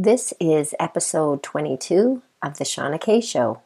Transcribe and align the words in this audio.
This 0.00 0.32
is 0.38 0.76
episode 0.78 1.42
22 1.42 2.22
of 2.40 2.56
The 2.56 2.62
Shawna 2.62 3.00
K 3.00 3.20
Show. 3.20 3.62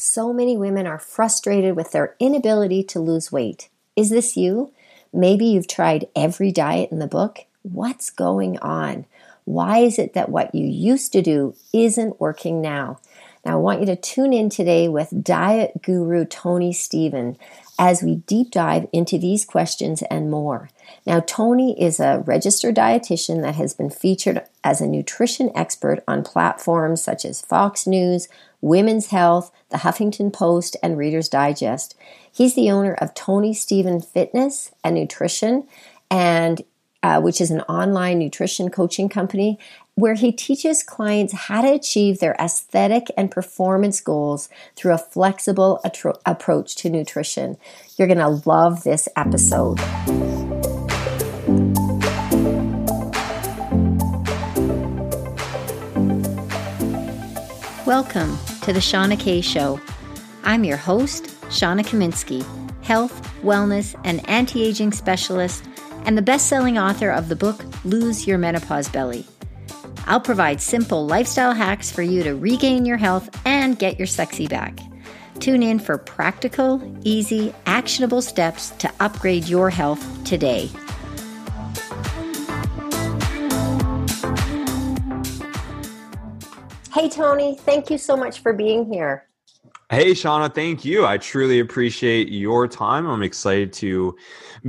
So 0.00 0.32
many 0.32 0.56
women 0.56 0.86
are 0.86 1.00
frustrated 1.00 1.74
with 1.74 1.90
their 1.90 2.14
inability 2.20 2.84
to 2.84 3.00
lose 3.00 3.32
weight. 3.32 3.70
Is 3.96 4.10
this 4.10 4.36
you? 4.36 4.70
Maybe 5.12 5.46
you've 5.46 5.66
tried 5.66 6.06
every 6.14 6.52
diet 6.52 6.92
in 6.92 7.00
the 7.00 7.08
book. 7.08 7.40
What's 7.62 8.08
going 8.08 8.56
on? 8.60 9.04
Why 9.46 9.78
is 9.78 9.98
it 9.98 10.14
that 10.14 10.28
what 10.28 10.54
you 10.54 10.64
used 10.64 11.12
to 11.14 11.22
do 11.22 11.56
isn't 11.72 12.20
working 12.20 12.60
now? 12.60 13.00
Now, 13.44 13.54
I 13.54 13.56
want 13.56 13.80
you 13.80 13.86
to 13.86 13.96
tune 13.96 14.32
in 14.32 14.48
today 14.48 14.86
with 14.86 15.24
diet 15.24 15.82
guru 15.82 16.24
Tony 16.24 16.72
Stephen 16.72 17.36
as 17.80 18.02
we 18.02 18.16
deep 18.16 18.50
dive 18.50 18.86
into 18.92 19.16
these 19.16 19.46
questions 19.46 20.02
and 20.10 20.30
more. 20.30 20.68
Now, 21.06 21.20
Tony 21.20 21.80
is 21.80 21.98
a 21.98 22.22
registered 22.26 22.76
dietitian 22.76 23.40
that 23.40 23.54
has 23.54 23.72
been 23.72 23.88
featured 23.88 24.42
as 24.62 24.82
a 24.82 24.86
nutrition 24.86 25.50
expert 25.56 26.04
on 26.06 26.22
platforms 26.22 27.02
such 27.02 27.24
as 27.24 27.40
Fox 27.40 27.86
News, 27.86 28.28
Women's 28.60 29.06
Health, 29.06 29.50
the 29.70 29.78
Huffington 29.78 30.30
Post, 30.30 30.76
and 30.82 30.98
Reader's 30.98 31.30
Digest. 31.30 31.96
He's 32.30 32.54
the 32.54 32.70
owner 32.70 32.92
of 32.92 33.14
Tony 33.14 33.54
Stephen 33.54 34.02
Fitness 34.02 34.72
and 34.84 34.94
Nutrition, 34.94 35.66
and 36.10 36.60
uh, 37.02 37.18
which 37.18 37.40
is 37.40 37.50
an 37.50 37.62
online 37.62 38.18
nutrition 38.18 38.70
coaching 38.70 39.08
company 39.08 39.58
where 39.94 40.14
he 40.14 40.32
teaches 40.32 40.82
clients 40.82 41.32
how 41.32 41.60
to 41.60 41.72
achieve 41.72 42.20
their 42.20 42.34
aesthetic 42.40 43.08
and 43.16 43.30
performance 43.30 44.00
goals 44.00 44.48
through 44.76 44.94
a 44.94 44.98
flexible 44.98 45.80
atro- 45.84 46.18
approach 46.24 46.76
to 46.76 46.88
nutrition. 46.88 47.56
You're 47.96 48.08
going 48.08 48.18
to 48.18 48.48
love 48.48 48.84
this 48.84 49.08
episode. 49.16 49.78
Welcome 57.86 58.38
to 58.62 58.72
the 58.72 58.78
Shawna 58.78 59.18
K 59.18 59.40
Show. 59.40 59.80
I'm 60.44 60.62
your 60.62 60.76
host, 60.76 61.24
Shawna 61.48 61.84
Kaminski, 61.84 62.44
health, 62.84 63.20
wellness, 63.42 64.00
and 64.04 64.26
anti 64.28 64.62
aging 64.62 64.92
specialist, 64.92 65.64
and 66.04 66.16
the 66.16 66.22
best 66.22 66.46
selling 66.46 66.78
author 66.78 67.10
of 67.10 67.28
the 67.28 67.36
book 67.36 67.64
Lose 67.84 68.26
Your 68.28 68.38
Menopause 68.38 68.88
Belly. 68.88 69.26
I'll 70.10 70.20
provide 70.20 70.60
simple 70.60 71.06
lifestyle 71.06 71.52
hacks 71.52 71.88
for 71.92 72.02
you 72.02 72.24
to 72.24 72.34
regain 72.34 72.84
your 72.84 72.96
health 72.96 73.30
and 73.46 73.78
get 73.78 73.96
your 73.96 74.08
sexy 74.08 74.48
back. 74.48 74.76
Tune 75.38 75.62
in 75.62 75.78
for 75.78 75.98
practical, 75.98 76.82
easy, 77.04 77.54
actionable 77.66 78.20
steps 78.20 78.70
to 78.70 78.92
upgrade 78.98 79.46
your 79.46 79.70
health 79.70 80.04
today. 80.24 80.68
Hey, 86.92 87.08
Tony, 87.08 87.56
thank 87.60 87.88
you 87.88 87.96
so 87.96 88.16
much 88.16 88.40
for 88.40 88.52
being 88.52 88.92
here. 88.92 89.28
Hey, 89.90 90.10
Shawna, 90.10 90.52
thank 90.52 90.84
you. 90.84 91.06
I 91.06 91.18
truly 91.18 91.60
appreciate 91.60 92.28
your 92.30 92.66
time. 92.66 93.06
I'm 93.06 93.22
excited 93.22 93.72
to 93.74 94.16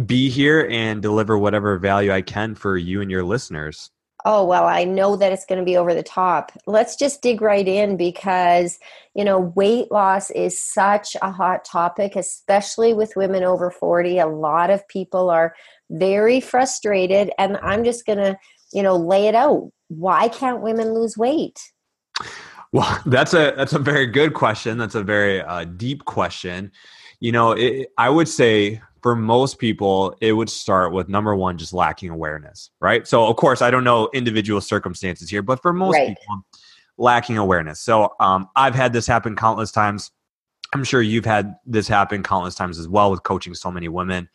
be 0.05 0.29
here 0.29 0.67
and 0.69 1.01
deliver 1.01 1.35
whatever 1.35 1.79
value 1.79 2.11
I 2.11 2.21
can 2.21 2.53
for 2.53 2.77
you 2.77 3.01
and 3.01 3.09
your 3.09 3.23
listeners. 3.23 3.89
Oh, 4.25 4.45
well, 4.45 4.65
I 4.65 4.83
know 4.83 5.15
that 5.15 5.31
it's 5.31 5.45
going 5.45 5.59
to 5.59 5.65
be 5.65 5.77
over 5.77 5.93
the 5.93 6.03
top. 6.03 6.51
Let's 6.67 6.95
just 6.95 7.21
dig 7.21 7.41
right 7.41 7.67
in 7.67 7.97
because, 7.97 8.77
you 9.15 9.23
know, 9.23 9.39
weight 9.39 9.91
loss 9.91 10.29
is 10.31 10.59
such 10.59 11.15
a 11.21 11.31
hot 11.31 11.65
topic, 11.65 12.15
especially 12.15 12.93
with 12.93 13.15
women 13.15 13.43
over 13.43 13.71
40. 13.71 14.19
A 14.19 14.27
lot 14.27 14.69
of 14.69 14.87
people 14.87 15.29
are 15.29 15.55
very 15.89 16.39
frustrated, 16.39 17.31
and 17.37 17.57
I'm 17.57 17.83
just 17.83 18.05
going 18.05 18.19
to, 18.19 18.37
you 18.71 18.83
know, 18.83 18.95
lay 18.95 19.27
it 19.27 19.35
out. 19.35 19.71
Why 19.87 20.27
can't 20.27 20.61
women 20.61 20.93
lose 20.93 21.17
weight? 21.17 21.59
Well, 22.71 22.99
that's 23.05 23.33
a 23.33 23.53
that's 23.55 23.73
a 23.73 23.79
very 23.79 24.07
good 24.07 24.33
question. 24.33 24.77
That's 24.77 24.95
a 24.95 25.03
very 25.03 25.41
uh, 25.41 25.65
deep 25.65 26.05
question. 26.05 26.71
You 27.19 27.31
know, 27.31 27.51
it, 27.51 27.89
I 27.97 28.09
would 28.09 28.27
say 28.27 28.81
for 29.01 29.15
most 29.15 29.57
people, 29.57 30.15
it 30.21 30.33
would 30.33 30.49
start 30.49 30.93
with 30.93 31.09
number 31.09 31.35
one, 31.35 31.57
just 31.57 31.73
lacking 31.73 32.09
awareness, 32.09 32.69
right? 32.79 33.07
So, 33.07 33.25
of 33.27 33.35
course, 33.35 33.61
I 33.61 33.71
don't 33.71 33.83
know 33.83 34.09
individual 34.13 34.61
circumstances 34.61 35.29
here, 35.29 35.41
but 35.41 35.61
for 35.61 35.73
most 35.73 35.95
right. 35.95 36.09
people, 36.09 36.45
lacking 36.97 37.37
awareness. 37.37 37.79
So, 37.79 38.13
um, 38.19 38.47
I've 38.55 38.75
had 38.75 38.93
this 38.93 39.07
happen 39.07 39.35
countless 39.35 39.71
times. 39.71 40.11
I'm 40.73 40.83
sure 40.83 41.01
you've 41.01 41.25
had 41.25 41.55
this 41.65 41.87
happen 41.87 42.23
countless 42.23 42.55
times 42.55 42.79
as 42.79 42.87
well 42.87 43.11
with 43.11 43.23
coaching 43.23 43.53
so 43.55 43.71
many 43.71 43.87
women. 43.87 44.29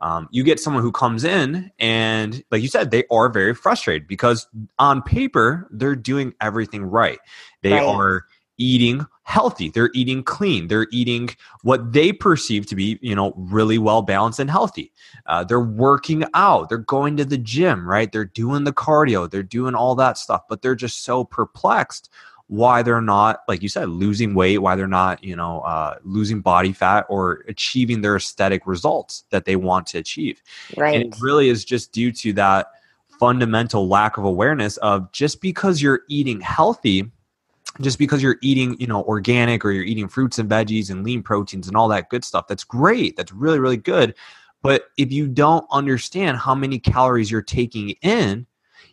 Um, 0.00 0.28
you 0.30 0.42
get 0.42 0.60
someone 0.60 0.82
who 0.82 0.92
comes 0.92 1.24
in 1.24 1.70
and, 1.78 2.42
like 2.50 2.62
you 2.62 2.68
said, 2.68 2.90
they 2.90 3.04
are 3.10 3.28
very 3.28 3.54
frustrated 3.54 4.06
because 4.06 4.46
on 4.78 5.02
paper, 5.02 5.68
they're 5.72 5.96
doing 5.96 6.34
everything 6.40 6.84
right. 6.84 7.18
They 7.62 7.72
right. 7.72 7.82
are 7.82 8.26
eating 8.58 9.06
healthy. 9.24 9.70
They're 9.70 9.90
eating 9.94 10.22
clean. 10.22 10.68
They're 10.68 10.86
eating 10.90 11.30
what 11.62 11.92
they 11.92 12.12
perceive 12.12 12.66
to 12.66 12.76
be 12.76 12.98
you 13.02 13.14
know 13.14 13.32
really 13.36 13.78
well 13.78 14.02
balanced 14.02 14.38
and 14.38 14.50
healthy. 14.50 14.92
Uh, 15.26 15.44
they're 15.44 15.60
working 15.60 16.24
out. 16.34 16.68
They're 16.68 16.78
going 16.78 17.16
to 17.16 17.24
the 17.24 17.38
gym 17.38 17.88
right? 17.88 18.10
They're 18.10 18.24
doing 18.24 18.64
the 18.64 18.72
cardio. 18.72 19.30
They're 19.30 19.42
doing 19.42 19.74
all 19.74 19.94
that 19.96 20.18
stuff. 20.18 20.42
But 20.48 20.62
they're 20.62 20.74
just 20.74 21.04
so 21.04 21.24
perplexed 21.24 22.10
why 22.48 22.82
they're 22.82 23.00
not 23.00 23.40
like 23.48 23.62
you 23.62 23.70
said 23.70 23.88
losing 23.88 24.34
weight 24.34 24.58
why 24.58 24.76
they're 24.76 24.86
not 24.86 25.24
you 25.24 25.34
know 25.34 25.60
uh, 25.60 25.96
losing 26.04 26.40
body 26.42 26.72
fat 26.72 27.06
or 27.08 27.42
achieving 27.48 28.02
their 28.02 28.16
aesthetic 28.16 28.66
results 28.66 29.24
that 29.30 29.46
they 29.46 29.56
want 29.56 29.86
to 29.86 29.98
achieve. 29.98 30.42
Right 30.76 30.94
and 30.94 31.14
it 31.14 31.20
really 31.20 31.48
is 31.48 31.64
just 31.64 31.92
due 31.92 32.12
to 32.12 32.32
that 32.34 32.66
fundamental 33.18 33.88
lack 33.88 34.18
of 34.18 34.24
awareness 34.24 34.76
of 34.78 35.10
just 35.12 35.40
because 35.40 35.80
you're 35.80 36.02
eating 36.08 36.40
healthy 36.40 37.10
just 37.80 37.98
because 37.98 38.22
you're 38.22 38.38
eating, 38.42 38.76
you 38.78 38.86
know, 38.86 39.02
organic 39.04 39.64
or 39.64 39.72
you're 39.72 39.84
eating 39.84 40.08
fruits 40.08 40.38
and 40.38 40.48
veggies 40.48 40.90
and 40.90 41.04
lean 41.04 41.22
proteins 41.22 41.66
and 41.68 41.76
all 41.76 41.88
that 41.88 42.08
good 42.08 42.24
stuff. 42.24 42.46
That's 42.46 42.64
great. 42.64 43.16
That's 43.16 43.32
really, 43.32 43.58
really 43.58 43.76
good. 43.76 44.14
But 44.62 44.86
if 44.96 45.12
you 45.12 45.28
don't 45.28 45.66
understand 45.70 46.38
how 46.38 46.54
many 46.54 46.78
calories 46.78 47.30
you're 47.30 47.42
taking 47.42 47.90
in, 48.02 48.46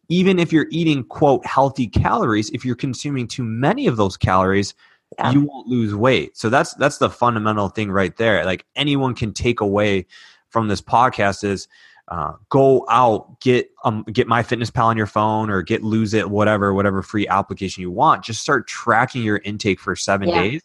even 0.10 0.40
if 0.40 0.52
you're 0.52 0.68
eating, 0.70 1.04
quote, 1.06 1.46
healthy 1.46 1.88
calories, 1.88 2.50
if 2.50 2.66
you're 2.66 2.76
consuming 2.76 3.28
too 3.28 3.44
many 3.44 3.88
of 3.88 3.96
those 3.96 4.18
calories, 4.18 4.74
yeah. 5.18 5.32
you 5.32 5.42
won't 5.42 5.68
lose 5.68 5.96
weight. 5.96 6.36
So 6.38 6.50
that's 6.50 6.74
that's 6.76 6.98
the 6.98 7.10
fundamental 7.10 7.70
thing 7.70 7.92
right 7.92 8.16
there. 8.18 8.44
Like 8.44 8.66
anyone 8.76 9.16
can 9.16 9.34
take 9.34 9.62
away 9.62 10.06
from 10.50 10.68
this 10.68 10.82
podcast 10.82 11.44
is 11.44 11.68
uh, 12.12 12.34
go 12.50 12.86
out 12.90 13.40
get 13.40 13.70
um 13.86 14.04
get 14.12 14.28
MyFitnessPal 14.28 14.84
on 14.84 14.98
your 14.98 15.08
phone 15.08 15.50
or 15.50 15.62
get 15.62 15.82
lose 15.82 16.14
it 16.14 16.30
whatever 16.30 16.74
whatever 16.74 17.02
free 17.02 17.26
application 17.30 17.82
you 17.82 17.90
want 17.90 18.22
just 18.22 18.42
start 18.42 18.68
tracking 18.68 19.24
your 19.24 19.38
intake 19.46 19.80
for 19.80 19.96
seven 19.96 20.28
yeah. 20.28 20.42
days 20.42 20.62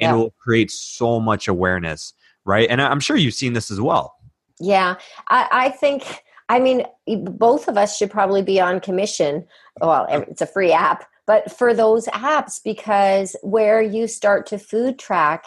and 0.00 0.08
yeah. 0.08 0.14
it 0.14 0.16
will 0.16 0.30
create 0.38 0.70
so 0.70 1.20
much 1.20 1.48
awareness 1.48 2.14
right? 2.46 2.68
And 2.70 2.80
i'm 2.80 3.00
sure 3.00 3.16
you've 3.16 3.34
seen 3.34 3.52
this 3.52 3.70
as 3.70 3.80
well. 3.80 4.16
Yeah. 4.58 4.94
I, 5.28 5.48
I 5.52 5.68
think 5.68 6.24
i 6.48 6.58
mean 6.58 6.86
both 7.06 7.68
of 7.68 7.76
us 7.76 7.96
should 7.98 8.10
probably 8.10 8.42
be 8.42 8.58
on 8.58 8.80
commission. 8.80 9.46
Well 9.80 10.06
it's 10.08 10.40
a 10.40 10.46
free 10.46 10.72
app 10.72 11.06
but 11.26 11.52
for 11.52 11.74
those 11.74 12.06
apps 12.06 12.58
because 12.64 13.36
where 13.42 13.82
you 13.82 14.08
start 14.08 14.46
to 14.46 14.58
food 14.58 14.98
track 14.98 15.44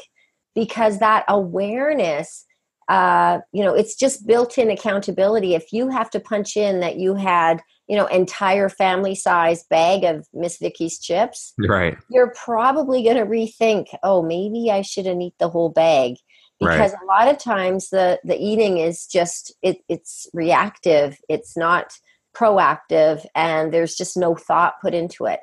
because 0.54 1.00
that 1.00 1.26
awareness 1.28 2.46
uh, 2.90 3.40
you 3.54 3.64
know 3.64 3.74
it's 3.74 3.96
just 3.96 4.28
built-in 4.28 4.70
accountability. 4.70 5.56
If 5.56 5.72
you 5.72 5.90
have 5.90 6.10
to 6.12 6.20
punch 6.20 6.58
in 6.58 6.82
that 6.82 6.98
you 6.98 7.16
had 7.16 7.62
you 7.90 7.98
know 7.98 8.06
entire 8.06 8.70
family 8.70 9.16
size 9.16 9.66
bag 9.70 10.06
of 10.06 10.26
Miss 10.34 10.58
Vickie's 10.58 11.00
chips 11.00 11.54
right. 11.58 11.98
you're 12.10 12.34
probably 12.46 13.04
going 13.04 13.18
to 13.18 13.26
rethink 13.26 13.88
oh 14.04 14.22
maybe 14.22 14.72
i 14.72 14.82
shouldn't 14.82 15.22
eat 15.22 15.34
the 15.40 15.50
whole 15.50 15.70
bag. 15.70 16.16
Because 16.60 16.92
right. 16.92 17.02
a 17.02 17.06
lot 17.06 17.34
of 17.34 17.38
times 17.40 17.90
the 17.90 18.20
the 18.24 18.38
eating 18.38 18.78
is 18.78 19.06
just 19.08 19.54
it, 19.62 19.78
it's 19.90 20.28
reactive 20.34 21.18
it's 21.30 21.58
not 21.58 21.94
proactive 22.36 23.26
and 23.34 23.74
there's 23.74 23.96
just 23.96 24.16
no 24.16 24.36
thought 24.36 24.74
put 24.82 24.94
into 24.94 25.26
it. 25.26 25.40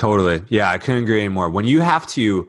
Totally. 0.00 0.42
Yeah 0.48 0.70
i 0.70 0.78
couldn't 0.78 1.04
agree 1.04 1.20
anymore 1.20 1.50
when 1.50 1.66
you 1.66 1.80
have 1.80 2.06
to 2.08 2.48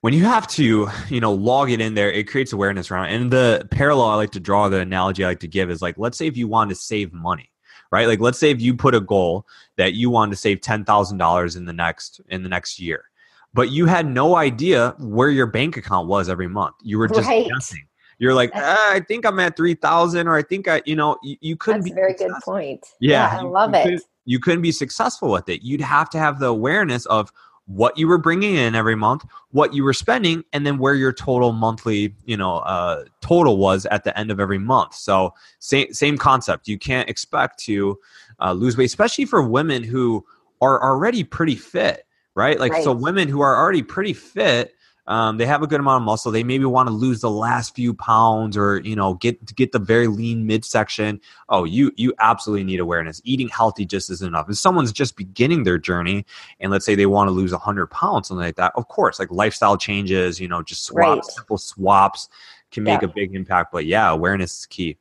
when 0.00 0.14
you 0.14 0.24
have 0.24 0.46
to 0.46 0.88
you 1.08 1.20
know 1.20 1.32
log 1.32 1.70
it 1.70 1.80
in 1.80 1.94
there 1.94 2.10
it 2.10 2.28
creates 2.28 2.52
awareness 2.52 2.90
around 2.90 3.08
it. 3.08 3.14
and 3.14 3.30
the 3.30 3.66
parallel 3.70 4.08
i 4.08 4.14
like 4.14 4.30
to 4.30 4.40
draw 4.40 4.68
the 4.68 4.78
analogy 4.78 5.24
i 5.24 5.28
like 5.28 5.40
to 5.40 5.48
give 5.48 5.70
is 5.70 5.82
like 5.82 5.96
let's 5.98 6.18
say 6.18 6.26
if 6.26 6.36
you 6.36 6.48
want 6.48 6.70
to 6.70 6.74
save 6.74 7.12
money 7.12 7.50
right 7.90 8.06
like 8.06 8.20
let's 8.20 8.38
say 8.38 8.50
if 8.50 8.60
you 8.60 8.74
put 8.74 8.94
a 8.94 9.00
goal 9.00 9.46
that 9.76 9.94
you 9.94 10.10
want 10.10 10.30
to 10.30 10.36
save 10.36 10.60
$10000 10.60 11.56
in 11.56 11.64
the 11.64 11.72
next 11.72 12.20
in 12.28 12.42
the 12.42 12.48
next 12.48 12.78
year 12.78 13.04
but 13.52 13.70
you 13.70 13.86
had 13.86 14.06
no 14.06 14.36
idea 14.36 14.94
where 14.98 15.30
your 15.30 15.46
bank 15.46 15.76
account 15.76 16.08
was 16.08 16.28
every 16.28 16.48
month 16.48 16.74
you 16.82 16.98
were 16.98 17.08
just 17.08 17.28
right. 17.28 17.48
guessing 17.48 17.86
you're 18.18 18.34
like 18.34 18.50
ah, 18.54 18.92
i 18.92 19.00
think 19.00 19.26
i'm 19.26 19.38
at 19.40 19.56
3000 19.56 20.26
or 20.26 20.36
i 20.36 20.42
think 20.42 20.68
i 20.68 20.80
you 20.86 20.96
know 20.96 21.16
you, 21.22 21.36
you 21.40 21.56
couldn't 21.56 21.80
That's 21.82 21.90
be 21.90 21.92
a 21.92 21.94
very 21.94 22.12
successful. 22.12 22.54
good 22.54 22.60
point 22.62 22.86
yeah, 23.00 23.34
yeah 23.34 23.40
i 23.40 23.42
love 23.42 23.74
you 23.74 23.96
it 23.96 24.02
you 24.24 24.38
couldn't 24.38 24.62
be 24.62 24.72
successful 24.72 25.30
with 25.30 25.48
it 25.48 25.62
you'd 25.62 25.80
have 25.80 26.08
to 26.10 26.18
have 26.18 26.38
the 26.38 26.46
awareness 26.46 27.06
of 27.06 27.32
what 27.70 27.96
you 27.96 28.08
were 28.08 28.18
bringing 28.18 28.56
in 28.56 28.74
every 28.74 28.96
month, 28.96 29.24
what 29.52 29.72
you 29.72 29.84
were 29.84 29.92
spending, 29.92 30.44
and 30.52 30.66
then 30.66 30.76
where 30.78 30.94
your 30.94 31.12
total 31.12 31.52
monthly, 31.52 32.14
you 32.24 32.36
know, 32.36 32.56
uh, 32.58 33.04
total 33.20 33.58
was 33.58 33.86
at 33.86 34.02
the 34.02 34.16
end 34.18 34.30
of 34.32 34.40
every 34.40 34.58
month. 34.58 34.94
So 34.94 35.32
same 35.60 35.92
same 35.92 36.18
concept. 36.18 36.66
You 36.66 36.78
can't 36.78 37.08
expect 37.08 37.60
to 37.60 37.98
uh, 38.40 38.52
lose 38.52 38.76
weight, 38.76 38.86
especially 38.86 39.24
for 39.24 39.46
women 39.46 39.84
who 39.84 40.26
are 40.60 40.82
already 40.82 41.22
pretty 41.22 41.54
fit, 41.54 42.06
right? 42.34 42.58
Like 42.58 42.72
right. 42.72 42.82
so, 42.82 42.92
women 42.92 43.28
who 43.28 43.40
are 43.40 43.56
already 43.56 43.82
pretty 43.82 44.14
fit 44.14 44.74
um, 45.10 45.38
they 45.38 45.46
have 45.46 45.60
a 45.60 45.66
good 45.66 45.80
amount 45.80 46.02
of 46.02 46.06
muscle. 46.06 46.30
They 46.30 46.44
maybe 46.44 46.64
want 46.66 46.88
to 46.88 46.94
lose 46.94 47.20
the 47.20 47.30
last 47.30 47.74
few 47.74 47.92
pounds 47.92 48.56
or 48.56 48.78
you 48.78 48.94
know 48.94 49.14
get 49.14 49.56
get 49.56 49.72
the 49.72 49.80
very 49.80 50.06
lean 50.06 50.46
midsection. 50.46 51.20
Oh, 51.48 51.64
you 51.64 51.90
you 51.96 52.14
absolutely 52.20 52.62
need 52.62 52.78
awareness. 52.78 53.20
Eating 53.24 53.48
healthy 53.48 53.84
just 53.84 54.08
isn't 54.08 54.26
enough. 54.26 54.48
If 54.48 54.58
someone's 54.58 54.92
just 54.92 55.16
beginning 55.16 55.64
their 55.64 55.78
journey 55.78 56.24
and 56.60 56.70
let's 56.70 56.86
say 56.86 56.94
they 56.94 57.06
want 57.06 57.26
to 57.26 57.32
lose 57.32 57.52
hundred 57.52 57.88
pounds, 57.88 58.28
something 58.28 58.44
like 58.44 58.54
that, 58.54 58.72
of 58.76 58.86
course, 58.86 59.18
like 59.18 59.32
lifestyle 59.32 59.76
changes, 59.76 60.38
you 60.38 60.46
know, 60.46 60.62
just 60.62 60.84
swaps, 60.84 61.26
right. 61.26 61.34
simple 61.34 61.58
swaps 61.58 62.28
can 62.70 62.84
make 62.84 63.02
yeah. 63.02 63.08
a 63.08 63.12
big 63.12 63.34
impact. 63.34 63.72
But 63.72 63.86
yeah, 63.86 64.10
awareness 64.10 64.60
is 64.60 64.66
key. 64.66 64.96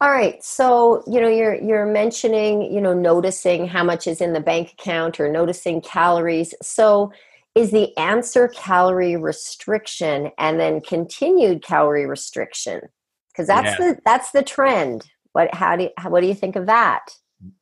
All 0.00 0.12
right. 0.12 0.42
So, 0.44 1.02
you 1.08 1.20
know, 1.20 1.28
you're 1.28 1.56
you're 1.56 1.86
mentioning, 1.86 2.72
you 2.72 2.80
know, 2.80 2.94
noticing 2.94 3.66
how 3.66 3.82
much 3.82 4.06
is 4.06 4.20
in 4.20 4.32
the 4.32 4.40
bank 4.40 4.74
account 4.78 5.18
or 5.18 5.28
noticing 5.28 5.80
calories. 5.80 6.54
So, 6.62 7.12
is 7.54 7.70
the 7.70 7.96
answer 7.96 8.48
calorie 8.48 9.16
restriction 9.16 10.30
and 10.38 10.58
then 10.58 10.80
continued 10.80 11.62
calorie 11.62 12.06
restriction. 12.06 12.80
Because 13.32 13.46
that's 13.46 13.78
yeah. 13.78 13.92
the 13.92 14.00
that's 14.04 14.30
the 14.30 14.42
trend. 14.42 15.08
What 15.32 15.52
how 15.54 15.76
do 15.76 15.84
you, 15.84 15.90
what 16.08 16.20
do 16.20 16.26
you 16.26 16.34
think 16.34 16.56
of 16.56 16.66
that? 16.66 17.10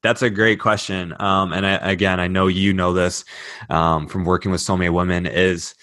That's 0.02 0.22
a 0.22 0.30
great 0.30 0.60
question. 0.60 1.14
Um, 1.18 1.52
and 1.52 1.66
I, 1.66 1.74
again 1.76 2.20
i 2.20 2.26
know 2.28 2.46
you 2.46 2.72
know 2.72 2.92
this 2.92 3.24
um, 3.70 4.06
from 4.06 4.24
working 4.24 4.50
with 4.50 4.60
so 4.60 4.76
many 4.76 4.90
women 4.90 5.26
is 5.26 5.74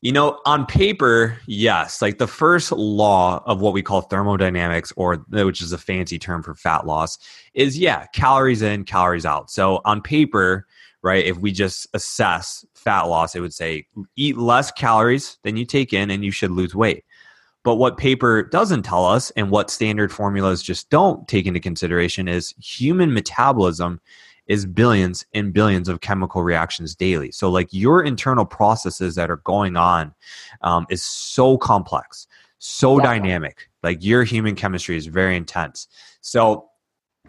you 0.00 0.12
know 0.12 0.38
on 0.44 0.66
paper 0.66 1.38
yes 1.46 2.02
like 2.02 2.18
the 2.18 2.26
first 2.26 2.72
law 2.72 3.42
of 3.46 3.60
what 3.60 3.72
we 3.72 3.82
call 3.82 4.02
thermodynamics 4.02 4.92
or 4.96 5.16
which 5.30 5.62
is 5.62 5.72
a 5.72 5.78
fancy 5.78 6.18
term 6.18 6.42
for 6.42 6.54
fat 6.54 6.86
loss 6.86 7.18
is 7.54 7.78
yeah 7.78 8.06
calories 8.14 8.62
in 8.62 8.84
calories 8.84 9.26
out. 9.26 9.50
So 9.50 9.80
on 9.84 10.00
paper 10.00 10.66
right 11.02 11.24
if 11.24 11.38
we 11.38 11.52
just 11.52 11.86
assess 11.94 12.64
fat 12.84 13.02
loss, 13.02 13.34
it 13.34 13.40
would 13.40 13.54
say 13.54 13.86
eat 14.16 14.36
less 14.36 14.70
calories 14.70 15.38
than 15.42 15.56
you 15.56 15.64
take 15.64 15.92
in 15.92 16.10
and 16.10 16.24
you 16.24 16.30
should 16.30 16.50
lose 16.50 16.74
weight. 16.74 17.04
But 17.64 17.76
what 17.76 17.96
paper 17.96 18.42
doesn't 18.42 18.82
tell 18.82 19.06
us 19.06 19.30
and 19.32 19.50
what 19.50 19.70
standard 19.70 20.12
formulas 20.12 20.62
just 20.62 20.90
don't 20.90 21.26
take 21.26 21.46
into 21.46 21.60
consideration 21.60 22.28
is 22.28 22.54
human 22.58 23.12
metabolism 23.12 24.00
is 24.46 24.66
billions 24.66 25.24
and 25.32 25.54
billions 25.54 25.88
of 25.88 26.02
chemical 26.02 26.42
reactions 26.42 26.94
daily. 26.94 27.32
So, 27.32 27.50
like 27.50 27.68
your 27.70 28.04
internal 28.04 28.44
processes 28.44 29.14
that 29.14 29.30
are 29.30 29.38
going 29.38 29.76
on 29.76 30.14
um, 30.60 30.86
is 30.90 31.02
so 31.02 31.56
complex, 31.56 32.26
so 32.58 32.98
yeah. 32.98 33.04
dynamic. 33.04 33.70
Like 33.82 34.04
your 34.04 34.24
human 34.24 34.54
chemistry 34.54 34.98
is 34.98 35.06
very 35.06 35.34
intense. 35.34 35.88
So, 36.20 36.68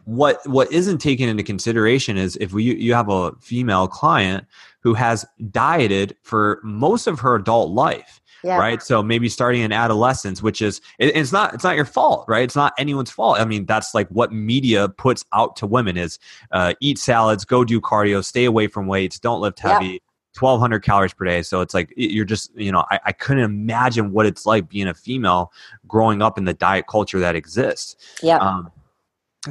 what 0.06 0.46
what 0.48 0.72
isn't 0.72 1.00
taken 1.00 1.28
into 1.28 1.44
consideration 1.44 2.18
is 2.18 2.36
if 2.38 2.54
we, 2.54 2.63
you 2.63 2.94
have 2.94 3.10
a 3.10 3.31
female 3.42 3.88
client 3.88 4.46
who 4.81 4.94
has 4.94 5.25
dieted 5.52 6.16
for 6.22 6.60
most 6.63 7.07
of 7.07 7.19
her 7.19 7.36
adult 7.36 7.72
life 7.72 8.22
yeah. 8.44 8.57
right? 8.57 8.81
So 8.84 9.02
maybe 9.02 9.28
starting 9.28 9.62
in 9.62 9.72
adolescence 9.72 10.42
which 10.42 10.62
is 10.62 10.80
it, 11.00 11.16
it's 11.16 11.31
not 11.31 11.54
it's 11.54 11.63
not 11.63 11.75
your 11.75 11.86
fault 11.86 12.25
right? 12.28 12.44
It's 12.44 12.56
not 12.56 12.74
anyone's 12.78 13.12
fault. 13.12 13.40
I 13.40 13.46
mean 13.46 13.66
that's 13.66 13.94
like 13.94 14.07
what 14.10 14.31
media 14.31 14.88
puts 14.90 15.25
out 15.34 15.56
to 15.57 15.66
women 15.66 15.98
is 15.98 16.19
uh, 16.51 16.74
eat 16.80 16.98
salads 17.00 17.44
go 17.44 17.63
do 17.63 17.81
cardio 17.81 18.24
stay 18.24 18.46
away 18.46 18.68
from 18.68 18.88
weights 18.88 19.19
don't 19.19 19.42
lift 19.42 19.60
heavy 19.60 19.86
yeah. 19.86 20.00
1200 20.40 20.81
calories 20.81 21.13
per 21.13 21.25
day. 21.25 21.42
So 21.42 21.62
it's 21.62 21.74
like 21.74 21.94
you're 21.96 22.25
just 22.25 22.56
you 22.56 22.72
know 22.72 22.86
I, 22.92 23.00
I 23.06 23.12
couldn't 23.12 23.44
imagine 23.44 24.12
what 24.12 24.25
it's 24.25 24.46
like 24.46 24.69
being 24.69 24.88
a 24.88 24.94
female 24.94 25.51
growing 25.88 26.22
up 26.22 26.38
in 26.38 26.46
the 26.46 26.54
diet 26.54 26.86
culture 26.88 27.19
that 27.19 27.36
exists. 27.36 27.96
Yeah. 28.22 28.38
Um, 28.38 28.72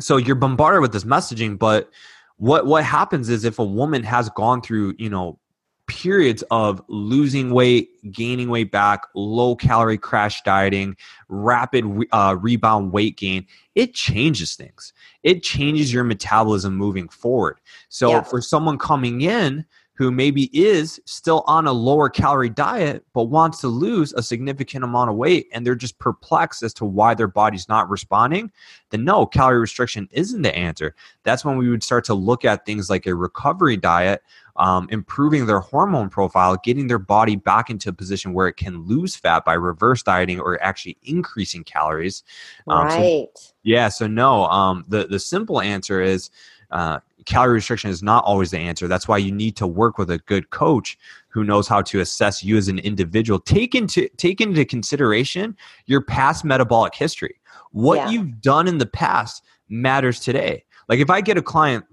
so 0.00 0.16
you're 0.16 0.34
bombarded 0.34 0.80
with 0.80 0.92
this 0.92 1.04
messaging 1.04 1.58
but 1.58 1.90
what 2.36 2.66
what 2.66 2.84
happens 2.84 3.28
is 3.28 3.44
if 3.44 3.58
a 3.58 3.64
woman 3.64 4.02
has 4.02 4.28
gone 4.30 4.60
through 4.60 4.94
you 4.98 5.08
know 5.08 5.38
periods 5.86 6.42
of 6.50 6.82
losing 6.88 7.50
weight 7.50 7.90
gaining 8.10 8.48
weight 8.48 8.72
back 8.72 9.02
low 9.14 9.54
calorie 9.54 9.98
crash 9.98 10.42
dieting 10.42 10.96
rapid 11.28 11.84
uh, 12.12 12.34
rebound 12.40 12.90
weight 12.90 13.18
gain 13.18 13.46
it 13.74 13.92
changes 13.92 14.56
things 14.56 14.94
it 15.22 15.42
changes 15.42 15.92
your 15.92 16.04
metabolism 16.04 16.74
moving 16.74 17.06
forward 17.08 17.60
so 17.90 18.10
yeah. 18.10 18.22
for 18.22 18.40
someone 18.40 18.78
coming 18.78 19.20
in 19.20 19.64
who 19.96 20.10
maybe 20.10 20.50
is 20.52 21.00
still 21.04 21.44
on 21.46 21.68
a 21.68 21.72
lower 21.72 22.08
calorie 22.08 22.50
diet 22.50 23.04
but 23.12 23.24
wants 23.24 23.60
to 23.60 23.68
lose 23.68 24.12
a 24.12 24.22
significant 24.22 24.82
amount 24.82 25.08
of 25.08 25.16
weight 25.16 25.46
and 25.52 25.64
they're 25.64 25.76
just 25.76 25.98
perplexed 26.00 26.64
as 26.64 26.74
to 26.74 26.84
why 26.84 27.14
their 27.14 27.28
body's 27.28 27.68
not 27.68 27.88
responding, 27.88 28.50
then 28.90 29.04
no, 29.04 29.24
calorie 29.24 29.60
restriction 29.60 30.08
isn't 30.10 30.42
the 30.42 30.54
answer. 30.56 30.96
That's 31.22 31.44
when 31.44 31.58
we 31.58 31.70
would 31.70 31.84
start 31.84 32.04
to 32.06 32.14
look 32.14 32.44
at 32.44 32.66
things 32.66 32.90
like 32.90 33.06
a 33.06 33.14
recovery 33.14 33.76
diet, 33.76 34.22
um, 34.56 34.88
improving 34.90 35.46
their 35.46 35.60
hormone 35.60 36.08
profile, 36.08 36.56
getting 36.62 36.88
their 36.88 36.98
body 36.98 37.36
back 37.36 37.70
into 37.70 37.88
a 37.88 37.92
position 37.92 38.34
where 38.34 38.48
it 38.48 38.56
can 38.56 38.84
lose 38.84 39.14
fat 39.14 39.44
by 39.44 39.54
reverse 39.54 40.02
dieting 40.02 40.40
or 40.40 40.60
actually 40.60 40.96
increasing 41.04 41.62
calories. 41.62 42.24
Um, 42.66 42.86
right. 42.86 43.28
So, 43.36 43.52
yeah. 43.62 43.88
So 43.88 44.08
no, 44.08 44.46
um, 44.46 44.84
the 44.88 45.06
the 45.06 45.20
simple 45.20 45.60
answer 45.60 46.00
is. 46.00 46.30
Uh, 46.70 47.00
calorie 47.26 47.54
restriction 47.54 47.90
is 47.90 48.02
not 48.02 48.24
always 48.24 48.50
the 48.50 48.58
answer. 48.58 48.88
That's 48.88 49.08
why 49.08 49.18
you 49.18 49.32
need 49.32 49.56
to 49.56 49.66
work 49.66 49.98
with 49.98 50.10
a 50.10 50.18
good 50.18 50.50
coach 50.50 50.98
who 51.28 51.44
knows 51.44 51.66
how 51.66 51.82
to 51.82 52.00
assess 52.00 52.44
you 52.44 52.56
as 52.56 52.68
an 52.68 52.78
individual. 52.78 53.38
Take 53.40 53.74
into 53.74 54.08
take 54.16 54.40
into 54.40 54.64
consideration 54.64 55.56
your 55.86 56.00
past 56.00 56.44
metabolic 56.44 56.94
history. 56.94 57.40
What 57.72 57.96
yeah. 57.96 58.10
you've 58.10 58.40
done 58.40 58.68
in 58.68 58.78
the 58.78 58.86
past 58.86 59.44
matters 59.68 60.20
today. 60.20 60.64
Like 60.88 61.00
if 61.00 61.10
I 61.10 61.20
get 61.20 61.36
a 61.36 61.42
client 61.42 61.84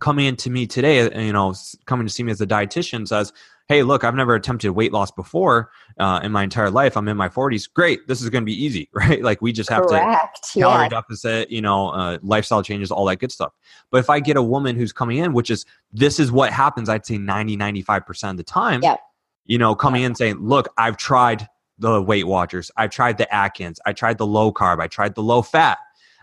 coming 0.00 0.26
into 0.26 0.50
me 0.50 0.66
today, 0.66 1.24
you 1.24 1.32
know, 1.32 1.54
coming 1.86 2.06
to 2.06 2.12
see 2.12 2.22
me 2.22 2.32
as 2.32 2.40
a 2.40 2.46
dietitian 2.46 3.06
says, 3.06 3.32
hey, 3.68 3.82
look, 3.82 4.04
I've 4.04 4.14
never 4.14 4.34
attempted 4.34 4.70
weight 4.70 4.92
loss 4.92 5.10
before 5.10 5.70
uh, 5.98 6.20
in 6.22 6.30
my 6.30 6.44
entire 6.44 6.70
life. 6.70 6.96
I'm 6.96 7.08
in 7.08 7.16
my 7.16 7.28
40s. 7.28 7.68
Great, 7.72 8.06
this 8.06 8.22
is 8.22 8.30
going 8.30 8.42
to 8.42 8.46
be 8.46 8.64
easy, 8.64 8.88
right? 8.94 9.22
Like 9.22 9.42
we 9.42 9.52
just 9.52 9.68
have 9.70 9.86
Correct. 9.86 10.52
to 10.52 10.60
calorie 10.60 10.84
yeah. 10.84 10.88
deficit, 10.88 11.50
you 11.50 11.60
know, 11.60 11.88
uh, 11.88 12.18
lifestyle 12.22 12.62
changes, 12.62 12.90
all 12.90 13.04
that 13.06 13.16
good 13.16 13.32
stuff. 13.32 13.52
But 13.90 13.98
if 13.98 14.10
I 14.10 14.20
get 14.20 14.36
a 14.36 14.42
woman 14.42 14.76
who's 14.76 14.92
coming 14.92 15.18
in, 15.18 15.32
which 15.32 15.50
is 15.50 15.64
this 15.92 16.20
is 16.20 16.30
what 16.30 16.52
happens, 16.52 16.88
I'd 16.88 17.04
say 17.04 17.18
90, 17.18 17.56
95% 17.56 18.30
of 18.30 18.36
the 18.36 18.44
time, 18.44 18.82
yeah. 18.82 18.96
you 19.44 19.58
know, 19.58 19.74
coming 19.74 20.02
in 20.02 20.14
saying, 20.14 20.36
look, 20.38 20.68
I've 20.78 20.96
tried 20.96 21.48
the 21.78 22.00
Weight 22.00 22.26
Watchers, 22.26 22.70
I've 22.76 22.90
tried 22.90 23.18
the 23.18 23.32
Atkins, 23.34 23.80
I 23.84 23.92
tried 23.92 24.18
the 24.18 24.26
low 24.26 24.52
carb, 24.52 24.80
I 24.80 24.86
tried 24.86 25.14
the 25.14 25.22
low 25.22 25.42
fat. 25.42 25.78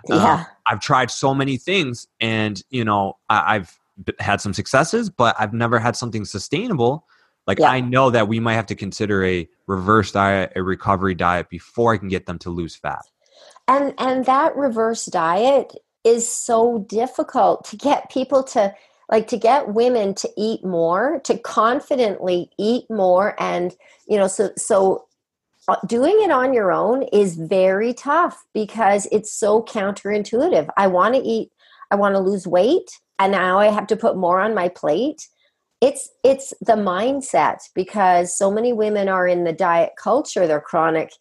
Uh, 0.09 0.15
yeah. 0.15 0.43
I've 0.65 0.81
tried 0.81 1.11
so 1.11 1.33
many 1.33 1.57
things 1.57 2.07
and, 2.19 2.61
you 2.69 2.83
know, 2.83 3.17
I- 3.29 3.55
I've 3.55 3.79
had 4.19 4.41
some 4.41 4.53
successes, 4.53 5.09
but 5.09 5.35
I've 5.39 5.53
never 5.53 5.79
had 5.79 5.95
something 5.95 6.25
sustainable 6.25 7.05
like 7.47 7.59
yeah. 7.59 7.69
I 7.69 7.81
know 7.81 8.09
that 8.09 8.27
we 8.27 8.39
might 8.39 8.53
have 8.53 8.67
to 8.67 8.75
consider 8.75 9.23
a 9.25 9.47
reverse 9.67 10.11
diet, 10.11 10.53
a 10.55 10.63
recovery 10.63 11.15
diet 11.15 11.49
before 11.49 11.93
I 11.93 11.97
can 11.97 12.07
get 12.07 12.25
them 12.25 12.39
to 12.39 12.49
lose 12.49 12.75
fat. 12.75 13.05
And 13.67 13.93
and 13.97 14.25
that 14.25 14.55
reverse 14.55 15.05
diet 15.05 15.75
is 16.03 16.29
so 16.29 16.85
difficult 16.89 17.65
to 17.65 17.77
get 17.77 18.09
people 18.09 18.43
to 18.43 18.73
like 19.09 19.27
to 19.27 19.37
get 19.37 19.73
women 19.73 20.13
to 20.15 20.29
eat 20.37 20.63
more, 20.65 21.19
to 21.25 21.37
confidently 21.37 22.49
eat 22.57 22.85
more 22.89 23.35
and 23.39 23.75
you 24.07 24.17
know 24.17 24.27
so 24.27 24.51
so 24.57 25.05
uh, 25.67 25.77
doing 25.87 26.17
it 26.21 26.31
on 26.31 26.53
your 26.53 26.71
own 26.71 27.03
is 27.13 27.35
very 27.35 27.93
tough 27.93 28.43
because 28.53 29.07
it's 29.11 29.31
so 29.31 29.61
counterintuitive. 29.63 30.67
I 30.77 30.87
want 30.87 31.15
to 31.15 31.21
eat 31.21 31.51
I 31.91 31.95
want 31.95 32.15
to 32.15 32.19
lose 32.19 32.47
weight 32.47 32.89
and 33.19 33.31
now 33.31 33.59
I 33.59 33.67
have 33.67 33.87
to 33.87 33.95
put 33.95 34.17
more 34.17 34.39
on 34.39 34.55
my 34.55 34.69
plate 34.69 35.27
it's 35.83 36.09
it's 36.23 36.53
the 36.61 36.73
mindset 36.73 37.57
because 37.75 38.37
so 38.37 38.49
many 38.49 38.71
women 38.71 39.09
are 39.09 39.27
in 39.27 39.43
the 39.43 39.51
diet 39.51 39.91
culture. 40.01 40.47
They're 40.47 40.61
chronic 40.61 41.11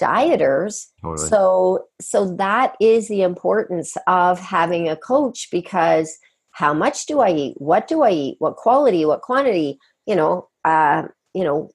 dieters. 0.00 0.86
Totally. 1.02 1.28
so 1.28 1.86
so 2.00 2.36
that 2.36 2.76
is 2.80 3.08
the 3.08 3.22
importance 3.22 3.96
of 4.06 4.38
having 4.38 4.88
a 4.88 4.96
coach 4.96 5.48
because 5.50 6.16
how 6.52 6.72
much 6.72 7.06
do 7.06 7.18
i 7.18 7.30
eat? 7.30 7.54
What 7.58 7.88
do 7.88 8.02
i 8.02 8.10
eat? 8.10 8.36
What 8.38 8.56
quality? 8.56 9.04
What 9.04 9.22
quantity? 9.22 9.78
You 10.06 10.14
know 10.14 10.48
uh 10.64 11.02
you 11.34 11.42
know 11.42 11.70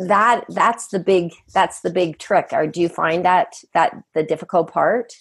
that 0.00 0.44
that's 0.48 0.88
the 0.88 0.98
big 0.98 1.32
that's 1.52 1.82
the 1.82 1.90
big 1.90 2.18
trick. 2.18 2.48
Or 2.52 2.66
do 2.66 2.80
you 2.80 2.88
find 2.88 3.24
that 3.24 3.54
that 3.74 3.94
the 4.14 4.24
difficult 4.24 4.72
part 4.72 5.12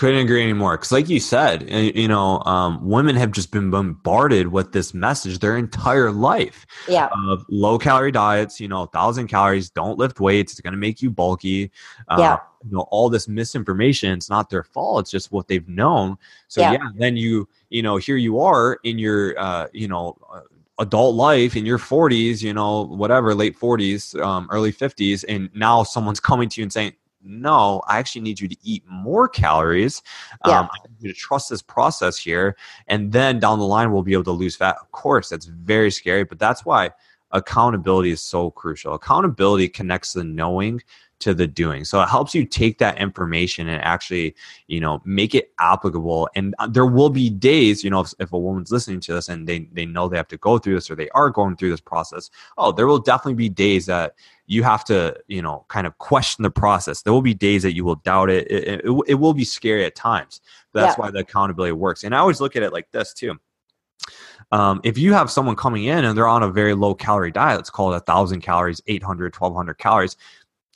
couldn't 0.00 0.20
agree 0.20 0.42
anymore. 0.42 0.78
Because, 0.78 0.92
like 0.92 1.10
you 1.10 1.20
said, 1.20 1.68
you 1.68 2.08
know, 2.08 2.40
um, 2.44 2.88
women 2.88 3.16
have 3.16 3.32
just 3.32 3.50
been 3.50 3.70
bombarded 3.70 4.48
with 4.48 4.72
this 4.72 4.94
message 4.94 5.40
their 5.40 5.58
entire 5.58 6.10
life. 6.10 6.64
Yeah. 6.88 7.10
Of 7.28 7.44
low 7.50 7.78
calorie 7.78 8.10
diets, 8.10 8.58
you 8.58 8.66
know, 8.66 8.86
thousand 8.86 9.28
calories, 9.28 9.68
don't 9.68 9.98
lift 9.98 10.18
weights, 10.18 10.52
it's 10.52 10.60
going 10.62 10.72
to 10.72 10.78
make 10.78 11.02
you 11.02 11.10
bulky. 11.10 11.70
Uh, 12.08 12.16
yeah. 12.18 12.38
You 12.64 12.78
know, 12.78 12.86
all 12.90 13.10
this 13.10 13.28
misinformation. 13.28 14.12
It's 14.14 14.30
not 14.30 14.48
their 14.48 14.64
fault. 14.64 15.00
It's 15.00 15.10
just 15.10 15.32
what 15.32 15.48
they've 15.48 15.68
known. 15.68 16.16
So 16.48 16.62
yeah, 16.62 16.72
yeah 16.72 16.88
then 16.96 17.18
you, 17.18 17.46
you 17.68 17.82
know, 17.82 17.98
here 17.98 18.16
you 18.16 18.40
are 18.40 18.78
in 18.82 18.98
your, 18.98 19.38
uh, 19.38 19.66
you 19.74 19.86
know. 19.86 20.16
Uh, 20.32 20.40
adult 20.78 21.14
life 21.14 21.56
in 21.56 21.66
your 21.66 21.76
40s, 21.76 22.40
you 22.40 22.54
know, 22.54 22.86
whatever, 22.86 23.34
late 23.34 23.54
40s, 23.54 24.18
um, 24.24 24.48
early 24.50 24.72
50s, 24.72 25.26
and 25.28 25.50
now 25.54 25.82
someone's 25.82 26.20
coming 26.20 26.48
to 26.48 26.58
you 26.58 26.64
and 26.64 26.72
saying, 26.72 26.94
no, 27.22 27.82
I 27.86 27.98
actually 27.98 28.22
need 28.22 28.40
you 28.40 28.48
to 28.48 28.56
eat 28.62 28.84
more 28.88 29.28
calories. 29.28 30.02
Yeah. 30.46 30.60
Um, 30.60 30.68
I 30.72 30.88
need 30.88 31.08
you 31.08 31.12
to 31.12 31.18
trust 31.18 31.50
this 31.50 31.62
process 31.62 32.18
here. 32.18 32.56
And 32.88 33.12
then 33.12 33.38
down 33.38 33.58
the 33.58 33.66
line, 33.66 33.92
we'll 33.92 34.02
be 34.02 34.12
able 34.12 34.24
to 34.24 34.30
lose 34.32 34.56
fat. 34.56 34.76
Of 34.80 34.90
course, 34.92 35.28
that's 35.28 35.46
very 35.46 35.90
scary, 35.90 36.24
but 36.24 36.38
that's 36.38 36.64
why 36.64 36.90
accountability 37.32 38.10
is 38.10 38.20
so 38.20 38.50
crucial. 38.50 38.94
Accountability 38.94 39.68
connects 39.68 40.12
the 40.12 40.24
knowing 40.24 40.82
to 41.20 41.34
the 41.34 41.46
doing. 41.46 41.84
So 41.84 42.00
it 42.02 42.08
helps 42.08 42.34
you 42.34 42.44
take 42.44 42.78
that 42.78 42.98
information 42.98 43.68
and 43.68 43.80
actually, 43.82 44.34
you 44.66 44.80
know, 44.80 45.00
make 45.04 45.34
it 45.34 45.52
applicable. 45.58 46.28
And 46.34 46.54
uh, 46.58 46.66
there 46.66 46.86
will 46.86 47.10
be 47.10 47.30
days, 47.30 47.84
you 47.84 47.90
know, 47.90 48.00
if, 48.00 48.12
if, 48.18 48.32
a 48.32 48.38
woman's 48.38 48.72
listening 48.72 49.00
to 49.00 49.14
this 49.14 49.28
and 49.28 49.46
they, 49.46 49.68
they 49.72 49.86
know 49.86 50.08
they 50.08 50.16
have 50.16 50.28
to 50.28 50.38
go 50.38 50.58
through 50.58 50.74
this 50.74 50.90
or 50.90 50.96
they 50.96 51.08
are 51.10 51.30
going 51.30 51.56
through 51.56 51.70
this 51.70 51.80
process, 51.80 52.30
oh, 52.58 52.72
there 52.72 52.86
will 52.86 52.98
definitely 52.98 53.34
be 53.34 53.48
days 53.48 53.86
that 53.86 54.14
you 54.46 54.62
have 54.62 54.84
to, 54.84 55.16
you 55.28 55.42
know, 55.42 55.64
kind 55.68 55.86
of 55.86 55.96
question 55.98 56.42
the 56.42 56.50
process. 56.50 57.02
There 57.02 57.12
will 57.12 57.22
be 57.22 57.34
days 57.34 57.62
that 57.62 57.74
you 57.74 57.84
will 57.84 57.96
doubt 57.96 58.30
it. 58.30 58.50
It, 58.50 58.84
it, 58.84 59.02
it 59.06 59.14
will 59.14 59.34
be 59.34 59.44
scary 59.44 59.84
at 59.84 59.94
times. 59.94 60.40
That's 60.72 60.96
yeah. 60.96 61.04
why 61.04 61.10
the 61.10 61.20
accountability 61.20 61.72
works. 61.72 62.02
And 62.02 62.14
I 62.14 62.18
always 62.18 62.40
look 62.40 62.56
at 62.56 62.62
it 62.62 62.72
like 62.72 62.90
this 62.92 63.12
too. 63.12 63.38
Um, 64.52 64.80
if 64.82 64.98
you 64.98 65.12
have 65.12 65.30
someone 65.30 65.54
coming 65.54 65.84
in 65.84 66.04
and 66.04 66.16
they're 66.16 66.26
on 66.26 66.42
a 66.42 66.50
very 66.50 66.74
low 66.74 66.94
calorie 66.94 67.30
diet, 67.30 67.56
let's 67.58 67.70
call 67.70 67.92
it 67.92 67.96
a 67.96 68.00
thousand 68.00 68.40
calories, 68.40 68.80
800, 68.86 69.34
1200 69.34 69.74
calories, 69.74 70.16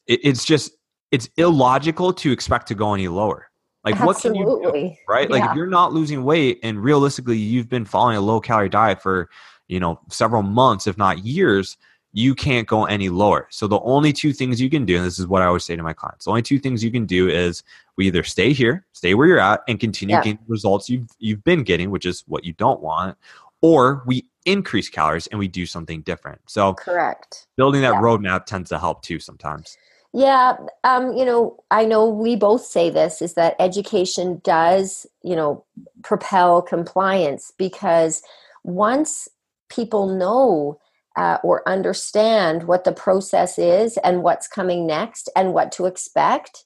it, 0.07 0.21
it's 0.23 0.45
just 0.45 0.73
it's 1.11 1.29
illogical 1.37 2.13
to 2.13 2.33
expect 2.33 2.69
to 2.69 2.75
go 2.75 2.95
any 2.95 3.09
lower. 3.09 3.49
Like 3.85 3.97
Absolutely. 4.01 4.45
what 4.45 4.73
can 4.73 4.75
you 4.75 4.89
do, 4.91 4.97
right? 5.09 5.29
Yeah. 5.29 5.37
Like 5.37 5.51
if 5.51 5.57
you're 5.57 5.67
not 5.67 5.93
losing 5.93 6.25
weight 6.25 6.59
and 6.63 6.83
realistically 6.83 7.37
you've 7.37 7.69
been 7.69 7.85
following 7.85 8.17
a 8.17 8.21
low 8.21 8.41
calorie 8.41 8.69
diet 8.69 9.03
for 9.03 9.29
you 9.69 9.79
know 9.79 10.01
several 10.11 10.43
months, 10.43 10.87
if 10.87 10.97
not 10.97 11.25
years, 11.25 11.77
you 12.13 12.35
can't 12.35 12.67
go 12.67 12.85
any 12.85 13.09
lower. 13.09 13.47
So 13.51 13.67
the 13.67 13.81
only 13.81 14.13
two 14.13 14.33
things 14.33 14.61
you 14.61 14.71
can 14.71 14.85
do, 14.85 14.97
and 14.97 15.05
this 15.05 15.19
is 15.19 15.27
what 15.27 15.43
I 15.43 15.47
always 15.47 15.65
say 15.65 15.77
to 15.77 15.83
my 15.83 15.93
clients, 15.93 16.25
the 16.25 16.31
only 16.31 16.43
two 16.43 16.59
things 16.59 16.83
you 16.83 16.91
can 16.91 17.07
do 17.07 17.29
is 17.29 17.63
we 17.97 18.07
either 18.07 18.23
stay 18.23 18.53
here, 18.53 18.87
stay 18.93 19.15
where 19.15 19.27
you're 19.27 19.39
at, 19.41 19.63
and 19.69 19.79
continue 19.79 20.15
yeah. 20.15 20.23
getting 20.23 20.39
results 20.47 20.89
you've 20.89 21.09
you've 21.19 21.45
been 21.45 21.63
getting, 21.63 21.91
which 21.91 22.07
is 22.07 22.25
what 22.27 22.45
you 22.45 22.53
don't 22.55 22.81
want, 22.81 23.19
or 23.61 24.03
we 24.07 24.25
increase 24.47 24.89
calories 24.89 25.27
and 25.29 25.39
we 25.39 25.49
do 25.49 25.67
something 25.67 26.03
different. 26.03 26.41
So 26.47 26.75
correct. 26.75 27.47
Building 27.57 27.83
that 27.83 27.95
yeah. 27.95 28.01
roadmap 28.01 28.47
tends 28.47 28.71
to 28.71 28.79
help 28.79 29.03
too 29.03 29.19
sometimes. 29.19 29.77
Yeah, 30.17 30.59
um, 30.85 31.13
you 31.17 31.25
know, 31.25 31.57
I 31.73 31.85
know 31.85 32.09
we 32.09 32.37
both 32.37 32.65
say 32.65 32.89
this 32.89 33.21
is 33.21 33.35
that 33.35 33.57
education 33.59 34.41
does, 34.45 35.09
you 35.25 35.35
know, 35.35 35.65
propel 36.05 36.63
compliance 36.63 37.53
because 37.59 38.23
once 38.63 39.27
people 39.69 40.07
know 40.17 40.79
uh, 41.17 41.39
or 41.43 41.69
understand 41.69 42.69
what 42.69 42.85
the 42.85 42.93
process 42.93 43.59
is 43.59 43.97
and 44.05 44.23
what's 44.23 44.47
coming 44.47 44.87
next 44.87 45.29
and 45.35 45.53
what 45.53 45.73
to 45.73 45.87
expect, 45.87 46.65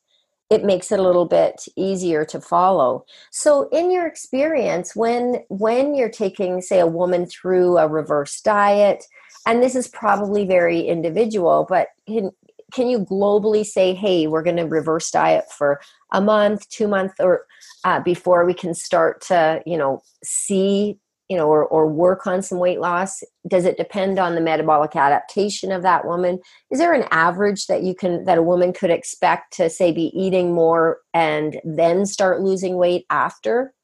it 0.50 0.62
makes 0.62 0.92
it 0.92 0.98
a 0.98 1.02
little 1.02 1.26
bit 1.26 1.64
easier 1.74 2.26
to 2.26 2.42
follow. 2.42 3.06
So, 3.30 3.70
in 3.70 3.90
your 3.90 4.06
experience, 4.06 4.94
when 4.94 5.38
when 5.48 5.94
you're 5.94 6.10
taking, 6.10 6.60
say, 6.60 6.80
a 6.80 6.86
woman 6.86 7.24
through 7.24 7.78
a 7.78 7.88
reverse 7.88 8.42
diet, 8.42 9.04
and 9.46 9.62
this 9.62 9.74
is 9.74 9.88
probably 9.88 10.46
very 10.46 10.80
individual, 10.80 11.66
but 11.66 11.88
in, 12.06 12.30
can 12.72 12.88
you 12.88 13.00
globally 13.00 13.64
say, 13.64 13.94
hey, 13.94 14.26
we're 14.26 14.42
going 14.42 14.56
to 14.56 14.64
reverse 14.64 15.10
diet 15.10 15.44
for 15.56 15.80
a 16.12 16.20
month, 16.20 16.68
two 16.68 16.88
months, 16.88 17.14
or 17.18 17.46
uh, 17.84 18.00
before 18.00 18.44
we 18.44 18.54
can 18.54 18.75
start 18.75 19.20
to, 19.22 19.62
you 19.64 19.76
know, 19.76 20.02
see, 20.22 20.98
you 21.28 21.37
know, 21.37 21.48
or, 21.48 21.64
or 21.66 21.87
work 21.87 22.26
on 22.26 22.42
some 22.42 22.58
weight 22.58 22.80
loss? 22.80 23.22
Does 23.46 23.64
it 23.64 23.76
depend 23.76 24.18
on 24.18 24.34
the 24.34 24.40
metabolic 24.40 24.96
adaptation 24.96 25.72
of 25.72 25.82
that 25.82 26.06
woman? 26.06 26.40
Is 26.70 26.78
there 26.78 26.92
an 26.92 27.06
average 27.10 27.66
that 27.66 27.82
you 27.82 27.94
can, 27.94 28.25
that 28.25 28.38
a 28.38 28.42
woman 28.42 28.72
could 28.72 28.90
expect 28.90 29.54
to 29.56 29.70
say 29.70 29.92
be 29.92 30.12
eating 30.18 30.54
more 30.54 30.98
and 31.14 31.60
then 31.64 32.06
start 32.06 32.42
losing 32.42 32.76
weight 32.76 33.06
after? 33.10 33.75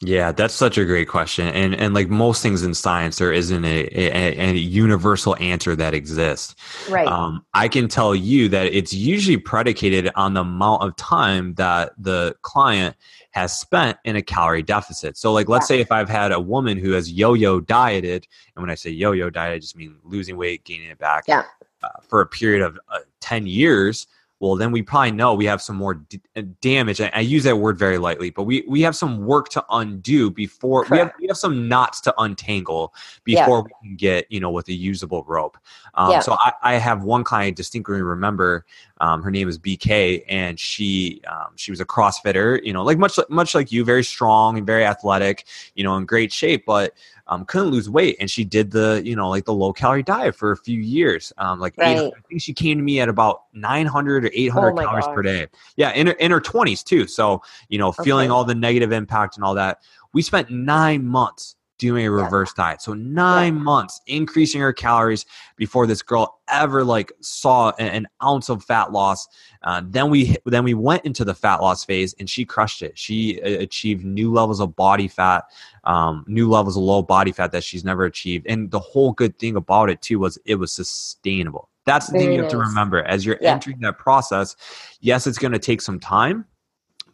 Yeah, 0.00 0.32
that's 0.32 0.54
such 0.54 0.76
a 0.76 0.84
great 0.84 1.08
question. 1.08 1.46
And 1.48 1.74
and 1.74 1.94
like 1.94 2.08
most 2.08 2.42
things 2.42 2.62
in 2.62 2.74
science, 2.74 3.18
there 3.18 3.32
isn't 3.32 3.64
a, 3.64 3.88
a, 3.92 4.50
a 4.50 4.52
universal 4.52 5.36
answer 5.36 5.76
that 5.76 5.94
exists. 5.94 6.54
Right. 6.90 7.06
Um, 7.06 7.46
I 7.54 7.68
can 7.68 7.88
tell 7.88 8.14
you 8.14 8.48
that 8.50 8.66
it's 8.66 8.92
usually 8.92 9.36
predicated 9.36 10.10
on 10.14 10.34
the 10.34 10.40
amount 10.40 10.82
of 10.82 10.96
time 10.96 11.54
that 11.54 11.92
the 11.96 12.34
client 12.42 12.96
has 13.30 13.58
spent 13.58 13.98
in 14.04 14.16
a 14.16 14.22
calorie 14.22 14.62
deficit. 14.62 15.16
So, 15.16 15.32
like, 15.32 15.48
let's 15.48 15.64
yeah. 15.70 15.76
say 15.76 15.80
if 15.80 15.90
I've 15.90 16.08
had 16.08 16.32
a 16.32 16.40
woman 16.40 16.76
who 16.76 16.92
has 16.92 17.10
yo-yo 17.10 17.60
dieted, 17.60 18.26
and 18.54 18.62
when 18.62 18.70
I 18.70 18.74
say 18.74 18.90
yo-yo 18.90 19.30
diet, 19.30 19.54
I 19.54 19.58
just 19.58 19.76
mean 19.76 19.96
losing 20.04 20.36
weight, 20.36 20.64
gaining 20.64 20.88
it 20.88 20.98
back. 20.98 21.24
Yeah. 21.26 21.44
Uh, 21.82 21.88
for 22.08 22.20
a 22.20 22.26
period 22.26 22.62
of 22.62 22.78
uh, 22.88 23.00
10 23.20 23.46
years 23.46 24.06
well 24.44 24.56
then 24.56 24.70
we 24.70 24.82
probably 24.82 25.10
know 25.10 25.34
we 25.34 25.46
have 25.46 25.62
some 25.62 25.76
more 25.76 25.94
d- 25.94 26.20
uh, 26.36 26.42
damage 26.60 27.00
I, 27.00 27.10
I, 27.14 27.20
use 27.20 27.44
that 27.44 27.56
word 27.56 27.78
very 27.78 27.98
lightly 27.98 28.30
but 28.30 28.44
we 28.44 28.64
we 28.68 28.82
have 28.82 28.94
some 28.94 29.24
work 29.24 29.48
to 29.50 29.64
undo 29.70 30.30
before 30.30 30.86
we 30.90 30.98
have, 30.98 31.12
we 31.18 31.26
have 31.28 31.38
some 31.38 31.68
knots 31.68 32.00
to 32.02 32.14
untangle 32.18 32.94
before 33.24 33.58
yeah. 33.58 33.62
we 33.62 33.88
can 33.88 33.96
get 33.96 34.30
you 34.30 34.40
know 34.40 34.50
with 34.50 34.68
a 34.68 34.74
usable 34.74 35.24
rope 35.24 35.56
um, 35.94 36.10
yeah. 36.10 36.20
so 36.20 36.36
I, 36.38 36.52
I, 36.62 36.74
have 36.74 37.04
one 37.04 37.24
client 37.24 37.56
distinctly 37.56 38.02
remember 38.02 38.66
um, 39.00 39.22
her 39.22 39.30
name 39.30 39.48
is 39.48 39.58
bk 39.58 40.24
and 40.28 40.58
she 40.58 41.20
um, 41.28 41.48
she 41.56 41.70
was 41.70 41.80
a 41.80 41.84
crossfitter 41.84 42.60
you 42.64 42.72
know 42.72 42.82
like 42.82 42.98
much 42.98 43.18
much 43.28 43.54
like 43.54 43.72
you 43.72 43.84
very 43.84 44.04
strong 44.04 44.56
and 44.58 44.66
very 44.66 44.84
athletic 44.84 45.46
you 45.74 45.84
know 45.84 45.96
in 45.96 46.04
great 46.04 46.32
shape 46.32 46.64
but 46.66 46.94
um, 47.26 47.44
couldn't 47.46 47.68
lose 47.68 47.88
weight, 47.88 48.16
and 48.20 48.30
she 48.30 48.44
did 48.44 48.70
the 48.70 49.00
you 49.04 49.16
know 49.16 49.30
like 49.30 49.46
the 49.46 49.54
low 49.54 49.72
calorie 49.72 50.02
diet 50.02 50.34
for 50.34 50.52
a 50.52 50.56
few 50.56 50.80
years. 50.80 51.32
Um, 51.38 51.58
like 51.58 51.74
right. 51.78 51.96
I 51.96 52.10
think 52.28 52.42
she 52.42 52.52
came 52.52 52.76
to 52.76 52.84
me 52.84 53.00
at 53.00 53.08
about 53.08 53.44
900 53.54 54.26
or 54.26 54.30
800 54.32 54.68
oh 54.68 54.76
calories 54.76 55.06
gosh. 55.06 55.14
per 55.14 55.22
day. 55.22 55.46
Yeah, 55.76 55.92
in 55.92 56.08
her, 56.08 56.12
in 56.14 56.30
her 56.30 56.40
20s 56.40 56.84
too. 56.84 57.06
So 57.06 57.42
you 57.68 57.78
know, 57.78 57.92
feeling 57.92 58.30
okay. 58.30 58.34
all 58.34 58.44
the 58.44 58.54
negative 58.54 58.92
impact 58.92 59.36
and 59.36 59.44
all 59.44 59.54
that. 59.54 59.80
We 60.12 60.22
spent 60.22 60.50
nine 60.50 61.04
months 61.06 61.56
doing 61.78 62.06
a 62.06 62.10
reverse 62.10 62.52
yeah. 62.56 62.64
diet. 62.64 62.82
So 62.82 62.94
nine 62.94 63.56
yeah. 63.56 63.62
months 63.62 64.00
increasing 64.06 64.60
her 64.60 64.72
calories 64.72 65.26
before 65.56 65.86
this 65.86 66.02
girl 66.02 66.40
ever 66.48 66.84
like 66.84 67.12
saw 67.20 67.72
an, 67.78 68.06
ounce 68.22 68.48
of 68.48 68.64
fat 68.64 68.92
loss. 68.92 69.26
Uh, 69.62 69.82
then 69.84 70.10
we 70.10 70.36
then 70.46 70.64
we 70.64 70.74
went 70.74 71.04
into 71.04 71.24
the 71.24 71.34
fat 71.34 71.60
loss 71.60 71.84
phase 71.84 72.14
and 72.18 72.28
she 72.28 72.44
crushed 72.44 72.82
it. 72.82 72.98
She 72.98 73.40
uh, 73.42 73.60
achieved 73.60 74.04
new 74.04 74.32
levels 74.32 74.60
of 74.60 74.76
body 74.76 75.08
fat, 75.08 75.44
um, 75.84 76.24
new 76.26 76.48
levels 76.48 76.76
of 76.76 76.82
low 76.82 77.02
body 77.02 77.32
fat 77.32 77.52
that 77.52 77.64
she's 77.64 77.84
never 77.84 78.04
achieved. 78.04 78.46
And 78.46 78.70
the 78.70 78.80
whole 78.80 79.12
good 79.12 79.38
thing 79.38 79.56
about 79.56 79.90
it 79.90 80.00
too 80.00 80.18
was 80.18 80.38
it 80.44 80.56
was 80.56 80.72
sustainable. 80.72 81.68
That's 81.86 82.06
the 82.06 82.12
Very 82.12 82.24
thing 82.24 82.32
you 82.34 82.42
have 82.42 82.50
to 82.50 82.58
remember 82.58 83.02
as 83.02 83.26
you're 83.26 83.38
yeah. 83.40 83.52
entering 83.52 83.80
that 83.80 83.98
process. 83.98 84.56
Yes, 85.00 85.26
it's 85.26 85.38
going 85.38 85.52
to 85.52 85.58
take 85.58 85.82
some 85.82 86.00
time, 86.00 86.46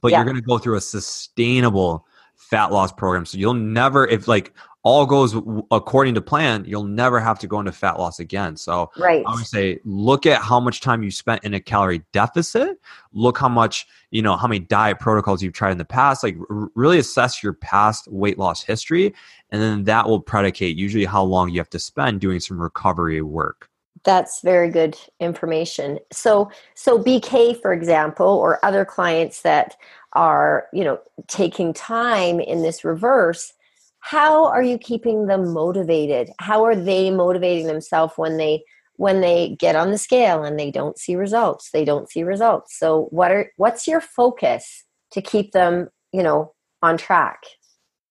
but 0.00 0.12
you're 0.12 0.24
going 0.24 0.36
to 0.36 0.42
go 0.42 0.58
through 0.58 0.76
a 0.76 0.80
sustainable 0.80 2.06
fat 2.50 2.72
loss 2.72 2.92
program. 2.92 3.24
So 3.24 3.38
you'll 3.38 3.54
never, 3.54 4.06
if 4.08 4.26
like 4.26 4.52
all 4.82 5.06
goes 5.06 5.36
according 5.70 6.14
to 6.14 6.20
plan, 6.20 6.64
you'll 6.66 6.84
never 6.84 7.20
have 7.20 7.38
to 7.38 7.46
go 7.46 7.60
into 7.60 7.70
fat 7.70 7.98
loss 7.98 8.18
again. 8.18 8.56
So 8.56 8.90
right. 8.98 9.22
I 9.26 9.34
would 9.34 9.46
say 9.46 9.78
look 9.84 10.26
at 10.26 10.42
how 10.42 10.58
much 10.58 10.80
time 10.80 11.02
you 11.02 11.10
spent 11.10 11.44
in 11.44 11.54
a 11.54 11.60
calorie 11.60 12.02
deficit. 12.12 12.80
Look 13.12 13.38
how 13.38 13.48
much, 13.48 13.86
you 14.10 14.22
know, 14.22 14.36
how 14.36 14.48
many 14.48 14.58
diet 14.58 14.98
protocols 14.98 15.42
you've 15.42 15.52
tried 15.52 15.72
in 15.72 15.78
the 15.78 15.84
past. 15.84 16.24
Like 16.24 16.36
r- 16.50 16.70
really 16.74 16.98
assess 16.98 17.42
your 17.42 17.52
past 17.52 18.08
weight 18.08 18.38
loss 18.38 18.62
history. 18.62 19.14
And 19.50 19.60
then 19.60 19.84
that 19.84 20.08
will 20.08 20.20
predicate 20.20 20.76
usually 20.76 21.04
how 21.04 21.22
long 21.22 21.50
you 21.50 21.60
have 21.60 21.70
to 21.70 21.78
spend 21.78 22.20
doing 22.20 22.40
some 22.40 22.60
recovery 22.60 23.22
work. 23.22 23.68
That's 24.04 24.40
very 24.40 24.70
good 24.70 24.96
information. 25.20 25.98
So 26.10 26.50
so 26.74 26.98
BK 26.98 27.60
for 27.60 27.72
example 27.74 28.26
or 28.26 28.64
other 28.64 28.86
clients 28.86 29.42
that 29.42 29.76
are 30.12 30.66
you 30.72 30.84
know 30.84 30.98
taking 31.28 31.72
time 31.72 32.40
in 32.40 32.62
this 32.62 32.84
reverse 32.84 33.52
how 34.00 34.46
are 34.46 34.62
you 34.62 34.78
keeping 34.78 35.26
them 35.26 35.52
motivated? 35.52 36.30
How 36.38 36.64
are 36.64 36.74
they 36.74 37.10
motivating 37.10 37.66
themselves 37.66 38.14
when 38.16 38.38
they 38.38 38.64
when 38.96 39.20
they 39.22 39.56
get 39.58 39.76
on 39.76 39.90
the 39.90 39.98
scale 39.98 40.42
and 40.42 40.58
they 40.58 40.70
don't 40.70 40.98
see 40.98 41.16
results? 41.16 41.70
They 41.70 41.84
don't 41.84 42.10
see 42.10 42.22
results. 42.22 42.78
So 42.78 43.06
what 43.10 43.30
are 43.30 43.52
what's 43.56 43.86
your 43.86 44.00
focus 44.00 44.84
to 45.12 45.22
keep 45.22 45.52
them 45.52 45.88
you 46.12 46.22
know 46.22 46.54
on 46.82 46.96
track 46.96 47.42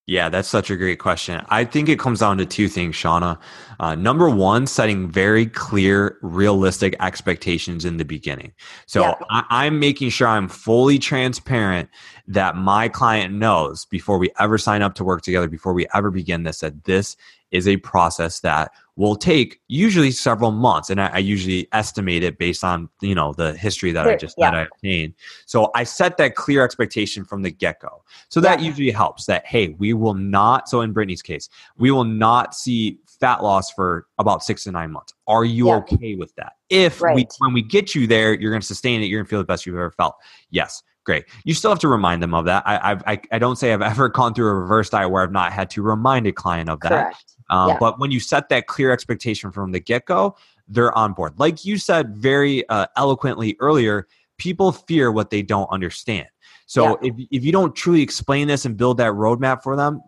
yeah, 0.10 0.28
that's 0.28 0.48
such 0.48 0.72
a 0.72 0.76
great 0.76 0.98
question. 0.98 1.46
I 1.50 1.64
think 1.64 1.88
it 1.88 2.00
comes 2.00 2.22
down 2.22 2.40
to 2.40 2.46
two 2.46 2.68
things, 2.68 2.96
Shawna. 2.96 3.38
Uh, 3.80 3.94
number 3.94 4.28
one, 4.28 4.66
setting 4.66 5.08
very 5.08 5.46
clear, 5.46 6.18
realistic 6.24 6.96
expectations 7.00 7.86
in 7.86 7.98
the 7.98 8.06
beginning. 8.06 8.52
So 8.88 9.02
yeah. 9.02 9.14
I, 9.30 9.44
I'm 9.52 9.80
making 9.80 10.10
sure 10.10 10.28
I'm 10.28 10.48
fully 10.48 10.98
transparent 10.98 11.90
that 12.28 12.56
my 12.56 12.90
client 12.90 13.36
knows 13.36 13.86
before 13.86 14.18
we 14.18 14.32
ever 14.40 14.58
sign 14.58 14.82
up 14.82 14.96
to 14.96 15.04
work 15.04 15.22
together, 15.22 15.48
before 15.48 15.74
we 15.74 15.86
ever 15.94 16.10
begin 16.10 16.42
this, 16.42 16.62
that 16.62 16.86
this 16.86 17.16
is 17.52 17.68
a 17.68 17.78
process 17.78 18.40
that 18.42 18.72
will 18.96 19.16
take 19.16 19.62
usually 19.68 20.12
several 20.12 20.52
months 20.52 20.90
and 20.90 21.02
I, 21.02 21.08
I, 21.08 21.18
usually 21.20 21.68
estimate 21.72 22.22
it 22.24 22.38
based 22.38 22.64
on 22.64 22.90
you 23.02 23.16
know 23.16 23.34
the 23.34 23.54
history 23.54 23.92
that 23.94 24.06
i 24.08 24.16
just 24.16 24.36
yeah. 24.38 24.52
that 24.52 24.58
i 24.58 24.62
obtained 24.64 25.14
so 25.46 25.72
i 25.74 25.84
set 25.84 26.18
that 26.18 26.36
clear 26.36 26.64
expectation 26.64 27.24
from 27.24 27.42
the 27.42 27.50
get-go 27.50 28.04
so 28.28 28.42
that 28.42 28.60
yeah. 28.60 28.68
usually 28.68 28.92
helps 28.92 29.26
that 29.26 29.46
hey 29.46 29.70
we 29.80 29.94
will 29.94 30.14
not 30.14 30.68
so 30.68 30.82
in 30.82 30.92
brittany's 30.92 31.22
case 31.22 31.50
we 31.78 31.92
will 31.92 32.04
not 32.04 32.54
see 32.54 33.00
fat 33.20 33.44
loss 33.44 33.72
for 33.72 34.08
about 34.18 34.44
six 34.44 34.64
to 34.64 34.72
nine 34.72 34.92
months. 34.92 35.14
Are 35.28 35.46
you 35.46 35.68
Yeah. 35.68 35.76
okay 35.78 36.16
with 36.16 36.34
that? 36.36 36.54
If 36.70 37.02
we, 37.02 37.28
when 37.40 37.54
we 37.54 37.62
get 37.62 37.94
you 37.94 38.08
there, 38.08 38.34
you're 38.34 38.52
going 38.52 38.62
to 38.62 38.68
sustain 38.68 39.02
it. 39.02 39.06
You're 39.06 39.20
going 39.20 39.26
to 39.26 39.30
feel 39.30 39.40
the 39.40 39.46
best 39.46 39.66
you've 39.66 39.76
ever 39.76 39.92
felt. 39.92 40.16
Yes, 40.50 40.84
great. 41.04 41.26
You 41.44 41.54
still 41.54 41.72
have 41.72 41.80
to 41.80 41.88
remind 41.88 42.24
them 42.24 42.34
of 42.34 42.46
that. 42.46 42.64
I, 42.66 42.98
I, 43.06 43.22
I 43.32 43.40
don't 43.40 43.58
say 43.58 43.74
I've 43.74 43.82
ever 43.94 44.10
gone 44.10 44.34
through 44.34 44.50
a 44.50 44.56
reverse 44.56 44.90
diet 44.90 45.10
where 45.10 45.24
I've 45.24 45.32
not 45.32 45.52
had 45.52 45.70
to 45.72 45.82
remind 45.82 46.28
a 46.28 46.32
client 46.32 46.70
of 46.70 46.80
that. 46.82 46.90
Correct. 46.90 47.36
Um, 47.50 47.70
Yeah. 47.70 47.78
But 47.80 48.00
when 48.00 48.12
you 48.12 48.20
set 48.20 48.50
that 48.50 48.68
clear 48.68 48.92
expectation 48.92 49.52
from 49.52 49.72
the 49.72 49.80
get 49.80 50.06
go, 50.06 50.36
they're 50.68 50.96
on 50.98 51.14
board. 51.14 51.34
Like 51.38 51.66
you 51.66 51.78
said 51.78 52.16
very 52.16 52.68
uh, 52.70 52.86
eloquently 52.96 53.56
earlier, 53.60 54.08
people 54.38 54.72
fear 54.72 55.12
what 55.12 55.30
they 55.30 55.42
don't 55.42 55.68
understand. 55.72 56.28
So 56.66 57.00
if, 57.02 57.16
if 57.32 57.44
you 57.44 57.52
don't 57.52 57.76
truly 57.76 58.02
explain 58.02 58.48
this 58.48 58.64
and 58.66 58.78
build 58.78 58.98
that 58.98 59.14
roadmap 59.14 59.64
for 59.64 59.76
them, 59.76 60.02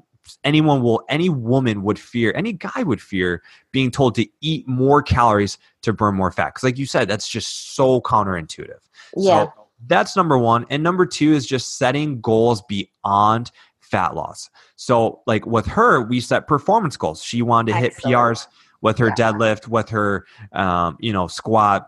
anyone 0.43 0.83
will, 0.83 1.03
any 1.09 1.27
woman 1.27 1.81
would 1.81 1.97
fear, 1.97 2.31
any 2.35 2.53
guy 2.53 2.83
would 2.83 3.01
fear 3.01 3.41
being 3.71 3.89
told 3.89 4.13
to 4.15 4.27
eat 4.41 4.67
more 4.67 5.01
calories 5.01 5.57
to 5.81 5.91
burn 5.91 6.15
more 6.15 6.31
fat. 6.31 6.49
Because, 6.49 6.63
like 6.63 6.77
you 6.77 6.85
said, 6.85 7.07
that's 7.07 7.27
just 7.27 7.75
so 7.75 7.99
counterintuitive. 8.01 8.79
Yeah. 9.17 9.45
So 9.45 9.53
that's 9.87 10.15
number 10.15 10.37
one. 10.37 10.67
And 10.69 10.83
number 10.83 11.07
two 11.07 11.33
is 11.33 11.47
just 11.47 11.79
setting 11.79 12.21
goals 12.21 12.61
beyond 12.69 13.49
fat 13.91 14.15
loss. 14.15 14.49
So, 14.77 15.21
like 15.27 15.45
with 15.45 15.67
her, 15.67 16.01
we 16.01 16.19
set 16.21 16.47
performance 16.47 16.97
goals. 16.97 17.21
She 17.21 17.41
wanted 17.41 17.73
to 17.73 17.77
hit 17.77 17.93
Excellent. 17.93 18.15
PRs 18.15 18.47
with 18.81 18.97
her 18.97 19.07
Yeah. 19.09 19.13
deadlift, 19.31 19.67
with 19.67 19.89
her, 19.89 20.25
um, 20.53 20.97
you 20.99 21.13
know, 21.13 21.27
squat, 21.27 21.87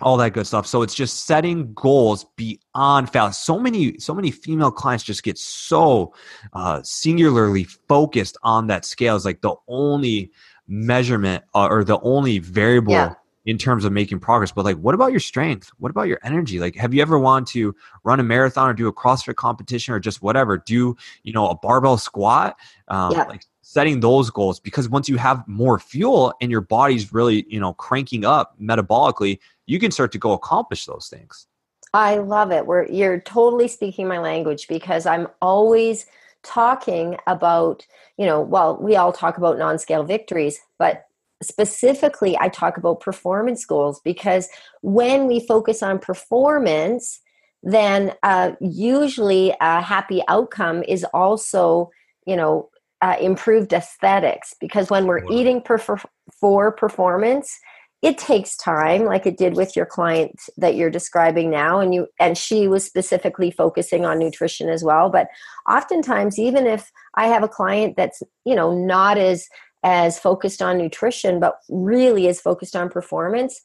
all 0.00 0.16
that 0.18 0.32
good 0.32 0.46
stuff. 0.46 0.64
So 0.66 0.82
it's 0.82 0.94
just 0.94 1.26
setting 1.26 1.72
goals 1.74 2.24
beyond 2.36 3.10
fat. 3.10 3.30
So 3.30 3.58
many, 3.58 3.98
so 3.98 4.14
many 4.14 4.30
female 4.30 4.70
clients 4.70 5.02
just 5.02 5.24
get 5.24 5.36
so 5.38 6.14
uh, 6.52 6.80
singularly 6.84 7.64
focused 7.64 8.36
on 8.44 8.68
that 8.68 8.84
scale. 8.84 9.16
Is 9.16 9.24
like 9.24 9.40
the 9.40 9.56
only 9.66 10.30
measurement 10.68 11.42
uh, 11.54 11.66
or 11.68 11.82
the 11.82 11.98
only 12.00 12.38
variable 12.38 12.92
Yeah. 12.92 13.14
In 13.48 13.56
terms 13.56 13.86
of 13.86 13.92
making 13.92 14.20
progress. 14.20 14.52
But 14.52 14.66
like, 14.66 14.76
what 14.76 14.94
about 14.94 15.10
your 15.10 15.20
strength? 15.20 15.70
What 15.78 15.88
about 15.88 16.06
your 16.06 16.18
energy? 16.22 16.60
Like, 16.60 16.76
have 16.76 16.92
you 16.92 17.00
ever 17.00 17.18
wanted 17.18 17.50
to 17.54 17.74
run 18.04 18.20
a 18.20 18.22
marathon 18.22 18.68
or 18.68 18.74
do 18.74 18.86
a 18.88 18.92
CrossFit 18.92 19.36
competition 19.36 19.94
or 19.94 19.98
just 19.98 20.20
whatever? 20.20 20.58
Do 20.58 20.94
you 21.22 21.32
know 21.32 21.48
a 21.48 21.56
barbell 21.56 21.96
squat? 21.96 22.58
Um, 22.88 23.12
Yeah. 23.12 23.24
Like 23.24 23.40
setting 23.62 24.00
those 24.00 24.28
goals 24.28 24.60
because 24.60 24.86
once 24.88 25.08
you 25.08 25.16
have 25.16 25.46
more 25.48 25.78
fuel 25.78 26.34
and 26.42 26.50
your 26.50 26.60
body's 26.60 27.10
really 27.12 27.46
you 27.48 27.58
know 27.58 27.72
cranking 27.72 28.26
up 28.26 28.54
metabolically, 28.60 29.38
you 29.64 29.78
can 29.78 29.90
start 29.90 30.12
to 30.12 30.18
go 30.18 30.32
accomplish 30.32 30.84
those 30.84 31.08
things. 31.08 31.46
I 31.94 32.18
love 32.18 32.52
it. 32.52 32.66
We're 32.66 32.86
you're 32.86 33.20
totally 33.20 33.66
speaking 33.68 34.06
my 34.06 34.18
language 34.18 34.68
because 34.68 35.06
I'm 35.06 35.26
always 35.40 36.04
talking 36.42 37.16
about, 37.26 37.86
you 38.18 38.26
know, 38.26 38.42
well, 38.42 38.76
we 38.76 38.96
all 38.96 39.12
talk 39.12 39.38
about 39.38 39.56
non-scale 39.56 40.04
victories, 40.04 40.60
but 40.78 41.07
specifically 41.42 42.36
I 42.38 42.48
talk 42.48 42.76
about 42.76 43.00
performance 43.00 43.64
goals 43.64 44.00
because 44.04 44.48
when 44.82 45.26
we 45.26 45.40
focus 45.40 45.82
on 45.82 45.98
performance, 45.98 47.20
then 47.62 48.12
uh, 48.22 48.52
usually 48.60 49.54
a 49.60 49.80
happy 49.80 50.22
outcome 50.28 50.82
is 50.86 51.04
also, 51.12 51.90
you 52.26 52.36
know, 52.36 52.68
uh, 53.00 53.16
improved 53.20 53.72
aesthetics 53.72 54.54
because 54.60 54.90
when 54.90 55.06
we're 55.06 55.24
eating 55.30 55.60
perfor- 55.60 56.04
for 56.40 56.72
performance, 56.72 57.56
it 58.00 58.16
takes 58.16 58.56
time 58.56 59.04
like 59.04 59.26
it 59.26 59.36
did 59.36 59.56
with 59.56 59.74
your 59.74 59.86
client 59.86 60.40
that 60.56 60.76
you're 60.76 60.90
describing 60.90 61.50
now 61.50 61.80
and 61.80 61.94
you 61.94 62.06
and 62.20 62.38
she 62.38 62.68
was 62.68 62.84
specifically 62.84 63.50
focusing 63.50 64.04
on 64.04 64.18
nutrition 64.18 64.68
as 64.68 64.84
well 64.84 65.10
but 65.10 65.26
oftentimes 65.68 66.38
even 66.38 66.66
if 66.66 66.92
i 67.16 67.26
have 67.26 67.42
a 67.42 67.48
client 67.48 67.96
that's 67.96 68.22
you 68.44 68.54
know 68.54 68.72
not 68.72 69.18
as 69.18 69.48
as 69.82 70.18
focused 70.18 70.60
on 70.60 70.78
nutrition 70.78 71.40
but 71.40 71.58
really 71.68 72.26
is 72.26 72.40
focused 72.40 72.74
on 72.74 72.88
performance 72.88 73.60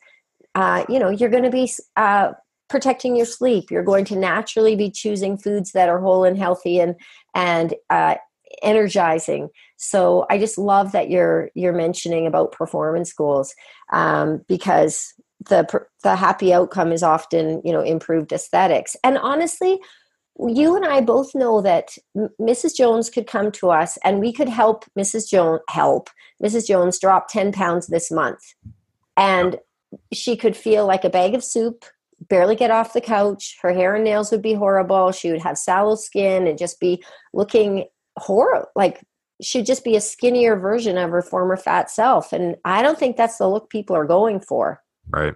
uh, 0.56 0.86
you 0.88 1.00
know 1.00 1.10
you're 1.10 1.30
going 1.30 1.44
to 1.44 1.50
be 1.50 1.72
uh, 1.96 2.32
protecting 2.74 3.16
your 3.16 3.26
sleep. 3.28 3.70
You're 3.70 3.84
going 3.84 4.04
to 4.06 4.16
naturally 4.16 4.76
be 4.76 4.90
choosing 4.90 5.38
foods 5.38 5.74
that 5.74 5.90
are 5.90 6.00
whole 6.00 6.24
and 6.24 6.36
healthy 6.38 6.80
and 6.80 6.96
and 7.36 7.76
uh, 7.92 8.16
energizing. 8.62 9.50
So 9.78 10.26
i 10.30 10.38
just 10.38 10.58
love 10.58 10.92
that 10.92 11.10
you're 11.10 11.50
you're 11.56 11.74
mentioning 11.74 12.26
about 12.26 12.52
performance 12.52 13.14
goals 13.14 13.54
um, 13.92 14.42
because 14.48 15.14
the 15.50 15.68
the 16.04 16.16
happy 16.16 16.52
outcome 16.52 16.92
is 16.92 17.04
often 17.04 17.62
you 17.64 17.72
know 17.72 17.82
improved 17.82 18.32
aesthetics. 18.32 18.96
And 19.04 19.20
honestly 19.20 19.80
you 20.48 20.76
and 20.76 20.86
i 20.86 21.00
both 21.00 21.36
know 21.36 21.62
that 21.62 21.96
mrs 22.42 22.76
jones 22.76 23.10
could 23.10 23.28
come 23.28 23.52
to 23.52 23.70
us 23.70 23.98
and 24.04 24.20
we 24.20 24.34
could 24.34 24.50
help 24.50 24.86
mrs 24.98 25.30
jones 25.30 25.62
help 25.70 26.10
mrs 26.44 26.68
jones 26.68 27.00
drop 27.00 27.28
10 27.28 27.52
pounds 27.52 27.88
this 27.88 28.12
month. 28.12 28.42
And 29.16 29.60
she 30.12 30.36
could 30.36 30.58
feel 30.58 30.88
like 30.88 31.04
a 31.04 31.10
bag 31.10 31.36
of 31.36 31.44
soup 31.44 31.86
barely 32.30 32.56
get 32.56 32.72
off 32.72 32.94
the 32.94 33.02
couch 33.02 33.58
her 33.62 33.74
hair 33.74 33.96
and 33.96 34.04
nails 34.04 34.32
would 34.32 34.42
be 34.42 34.54
horrible 34.54 35.12
she 35.12 35.32
would 35.32 35.42
have 35.42 35.58
sallow 35.58 35.96
skin 35.96 36.48
and 36.48 36.58
just 36.58 36.80
be 36.80 37.04
looking 37.34 37.86
horrible 38.18 38.68
like 38.76 39.02
she'd 39.42 39.66
just 39.66 39.84
be 39.84 39.96
a 39.96 40.02
skinnier 40.02 40.56
version 40.56 40.98
of 40.98 41.12
her 41.12 41.22
former 41.22 41.58
fat 41.58 41.90
self. 41.92 42.34
And 42.34 42.56
i 42.66 42.82
don't 42.82 42.98
think 42.98 43.18
that's 43.18 43.38
the 43.38 43.50
look 43.50 43.70
people 43.70 43.96
are 43.96 44.06
going 44.06 44.40
for. 44.40 44.82
Right. 45.10 45.34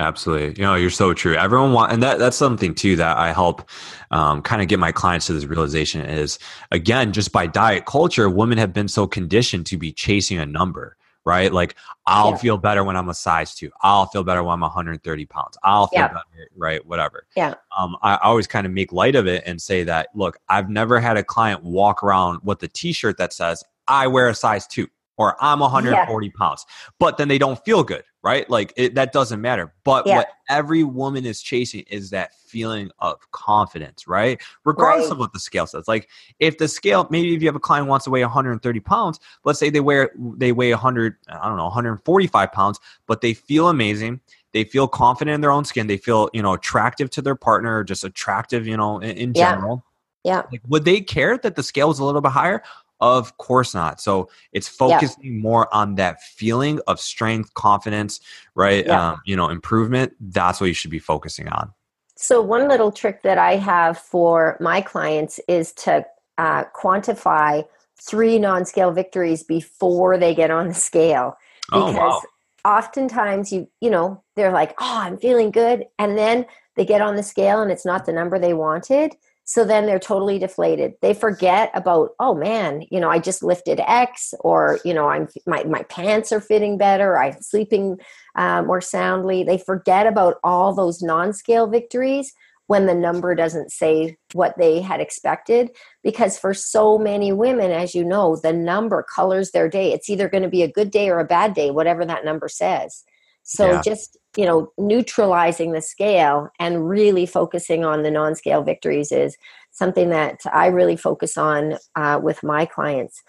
Absolutely. 0.00 0.54
You 0.56 0.62
know, 0.66 0.74
you're 0.76 0.88
so 0.88 1.12
true. 1.12 1.34
Everyone 1.36 1.72
want, 1.74 1.92
and 1.92 2.02
that 2.02 2.18
that's 2.18 2.36
something 2.36 2.74
too 2.74 2.96
that 2.96 3.18
I 3.18 3.32
help 3.32 3.68
um, 4.10 4.40
kind 4.40 4.62
of 4.62 4.68
get 4.68 4.78
my 4.78 4.92
clients 4.92 5.26
to 5.26 5.34
this 5.34 5.44
realization 5.44 6.00
is 6.00 6.38
again, 6.70 7.12
just 7.12 7.32
by 7.32 7.46
diet 7.46 7.84
culture, 7.84 8.30
women 8.30 8.56
have 8.56 8.72
been 8.72 8.88
so 8.88 9.06
conditioned 9.06 9.66
to 9.66 9.76
be 9.76 9.92
chasing 9.92 10.38
a 10.38 10.46
number, 10.46 10.96
right? 11.26 11.52
Like 11.52 11.74
I'll 12.06 12.30
Yeah. 12.30 12.36
feel 12.38 12.56
better 12.56 12.82
when 12.82 12.96
I'm 12.96 13.10
a 13.10 13.14
size 13.14 13.54
two. 13.54 13.70
I'll 13.82 14.06
feel 14.06 14.24
better 14.24 14.42
when 14.42 14.54
I'm 14.54 14.62
130 14.62 15.26
pounds. 15.26 15.58
I'll 15.62 15.86
feel 15.88 16.00
Yeah. 16.00 16.08
better, 16.08 16.48
right? 16.56 16.84
Whatever. 16.86 17.26
Yeah. 17.36 17.54
Um, 17.78 17.94
I 18.02 18.14
I 18.14 18.18
always 18.22 18.46
kind 18.46 18.66
of 18.66 18.72
make 18.72 18.92
light 18.92 19.14
of 19.16 19.26
it 19.26 19.42
and 19.44 19.60
say 19.60 19.84
that, 19.84 20.08
look, 20.14 20.38
I've 20.48 20.70
never 20.70 20.98
had 20.98 21.18
a 21.18 21.22
client 21.22 21.62
walk 21.62 22.02
around 22.02 22.40
with 22.42 22.62
a 22.62 22.68
t-shirt 22.68 23.18
that 23.18 23.34
says, 23.34 23.62
I 23.86 24.06
wear 24.06 24.28
a 24.28 24.34
size 24.34 24.66
two 24.66 24.88
or 25.20 25.36
I'm 25.38 25.60
140 25.60 26.30
pounds, 26.30 26.64
but 26.98 27.18
then 27.18 27.28
they 27.28 27.36
don't 27.36 27.62
feel 27.62 27.84
good, 27.84 28.04
right? 28.22 28.48
Like 28.48 28.72
it, 28.78 28.94
that 28.94 29.12
doesn't 29.12 29.38
matter. 29.42 29.74
But 29.84 30.06
Yeah. 30.06 30.16
what 30.16 30.28
every 30.48 30.82
woman 30.82 31.26
is 31.26 31.42
chasing 31.42 31.84
is 31.90 32.08
that 32.08 32.34
feeling 32.34 32.90
of 33.00 33.18
confidence, 33.30 34.08
right? 34.08 34.40
Regardless 34.64 35.04
Right. 35.04 35.12
of 35.12 35.18
what 35.18 35.34
the 35.34 35.38
scale 35.38 35.66
says. 35.66 35.86
Like 35.86 36.08
if 36.38 36.56
the 36.56 36.68
scale, 36.68 37.06
maybe 37.10 37.34
if 37.34 37.42
you 37.42 37.48
have 37.48 37.54
a 37.54 37.60
client 37.60 37.84
who 37.84 37.90
wants 37.90 38.04
to 38.04 38.10
weigh 38.10 38.22
130 38.22 38.80
pounds, 38.80 39.20
let's 39.44 39.58
say 39.58 39.68
they 39.68 39.80
wear 39.80 40.10
they 40.38 40.52
weigh 40.52 40.72
100, 40.72 41.16
I 41.28 41.46
don't 41.48 41.58
know, 41.58 41.64
145 41.64 42.50
pounds, 42.52 42.80
but 43.06 43.20
they 43.20 43.34
feel 43.34 43.68
amazing. 43.68 44.20
They 44.52 44.64
feel 44.64 44.88
confident 44.88 45.34
in 45.34 45.42
their 45.42 45.52
own 45.52 45.66
skin. 45.66 45.86
They 45.86 45.98
feel, 45.98 46.30
you 46.32 46.40
know, 46.40 46.54
attractive 46.54 47.10
to 47.10 47.20
their 47.20 47.36
partner, 47.36 47.84
just 47.84 48.04
attractive, 48.04 48.66
you 48.66 48.78
know, 48.78 49.00
in, 49.00 49.10
in 49.18 49.32
Yeah. 49.34 49.50
general. 49.50 49.84
Yeah. 50.24 50.44
Like, 50.50 50.62
would 50.68 50.86
they 50.86 51.02
care 51.02 51.36
that 51.38 51.56
the 51.56 51.62
scale 51.62 51.88
was 51.88 51.98
a 51.98 52.04
little 52.04 52.22
bit 52.22 52.32
higher? 52.32 52.62
Of 53.00 53.36
course 53.38 53.74
not. 53.74 54.00
So 54.00 54.28
it's 54.52 54.68
focusing 54.68 55.40
more 55.40 55.72
on 55.74 55.94
that 55.94 56.22
feeling 56.22 56.80
of 56.86 57.00
strength, 57.00 57.54
confidence, 57.54 58.20
right? 58.54 58.84
Yeah. 58.84 59.12
Um, 59.12 59.20
you 59.24 59.36
know, 59.36 59.48
improvement. 59.48 60.12
That's 60.20 60.60
what 60.60 60.66
you 60.66 60.74
should 60.74 60.90
be 60.90 60.98
focusing 60.98 61.48
on. 61.48 61.72
So, 62.16 62.42
one 62.42 62.68
little 62.68 62.92
trick 62.92 63.22
that 63.22 63.38
I 63.38 63.56
have 63.56 63.96
for 63.96 64.58
my 64.60 64.82
clients 64.82 65.40
is 65.48 65.72
to 65.72 66.04
uh, 66.36 66.64
quantify 66.76 67.64
three 67.98 68.38
non 68.38 68.66
scale 68.66 68.90
victories 68.90 69.42
before 69.42 70.18
they 70.18 70.34
get 70.34 70.50
on 70.50 70.68
the 70.68 70.74
scale. 70.74 71.38
Oh 71.72 71.92
wow! 71.92 72.20
oftentimes, 72.64 73.52
you, 73.52 73.68
you 73.80 73.90
know, 73.90 74.22
they're 74.36 74.52
like, 74.52 74.72
oh, 74.78 74.98
I'm 75.00 75.18
feeling 75.18 75.50
good. 75.50 75.86
And 75.98 76.16
then 76.16 76.46
they 76.76 76.84
get 76.84 77.00
on 77.00 77.16
the 77.16 77.22
scale 77.22 77.62
and 77.62 77.70
it's 77.70 77.86
not 77.86 78.06
the 78.06 78.12
number 78.12 78.38
they 78.38 78.54
wanted. 78.54 79.16
So 79.50 79.64
then 79.64 79.86
they're 79.86 79.98
totally 79.98 80.38
deflated. 80.38 80.94
They 81.02 81.12
forget 81.12 81.72
about, 81.74 82.10
oh 82.20 82.36
man, 82.36 82.84
you 82.88 83.00
know, 83.00 83.10
I 83.10 83.18
just 83.18 83.42
lifted 83.42 83.80
X, 83.84 84.32
or 84.38 84.78
you 84.84 84.94
know, 84.94 85.08
I'm 85.08 85.26
my 85.44 85.64
my 85.64 85.82
pants 85.88 86.30
are 86.30 86.40
fitting 86.40 86.78
better. 86.78 87.18
I'm 87.18 87.42
sleeping 87.42 87.98
uh, 88.36 88.62
more 88.62 88.80
soundly. 88.80 89.42
They 89.42 89.58
forget 89.58 90.06
about 90.06 90.36
all 90.44 90.72
those 90.72 91.02
non-scale 91.02 91.66
victories 91.66 92.32
when 92.68 92.86
the 92.86 92.94
number 92.94 93.34
doesn't 93.34 93.72
say 93.72 94.16
what 94.34 94.56
they 94.56 94.80
had 94.80 95.00
expected. 95.00 95.70
Because 96.04 96.38
for 96.38 96.54
so 96.54 96.96
many 96.96 97.32
women, 97.32 97.72
as 97.72 97.92
you 97.92 98.04
know, 98.04 98.36
the 98.36 98.52
number 98.52 99.04
colors 99.12 99.50
their 99.50 99.68
day. 99.68 99.92
It's 99.92 100.08
either 100.08 100.28
going 100.28 100.44
to 100.44 100.48
be 100.48 100.62
a 100.62 100.70
good 100.70 100.92
day 100.92 101.10
or 101.10 101.18
a 101.18 101.24
bad 101.24 101.54
day, 101.54 101.72
whatever 101.72 102.04
that 102.04 102.24
number 102.24 102.48
says. 102.48 103.02
So 103.50 103.72
Yeah. 103.72 103.82
just 103.82 104.16
you 104.36 104.46
know 104.46 104.72
neutralizing 104.78 105.72
the 105.72 105.80
scale 105.82 106.48
and 106.60 106.88
really 106.88 107.26
focusing 107.26 107.84
on 107.84 108.04
the 108.04 108.10
non-scale 108.10 108.62
victories 108.62 109.10
is 109.10 109.36
something 109.72 110.10
that 110.10 110.40
I 110.52 110.66
really 110.68 110.96
focus 110.96 111.36
on 111.36 111.76
uh, 111.96 112.20
with 112.22 112.42
my 112.44 112.64
clients. 112.64 113.22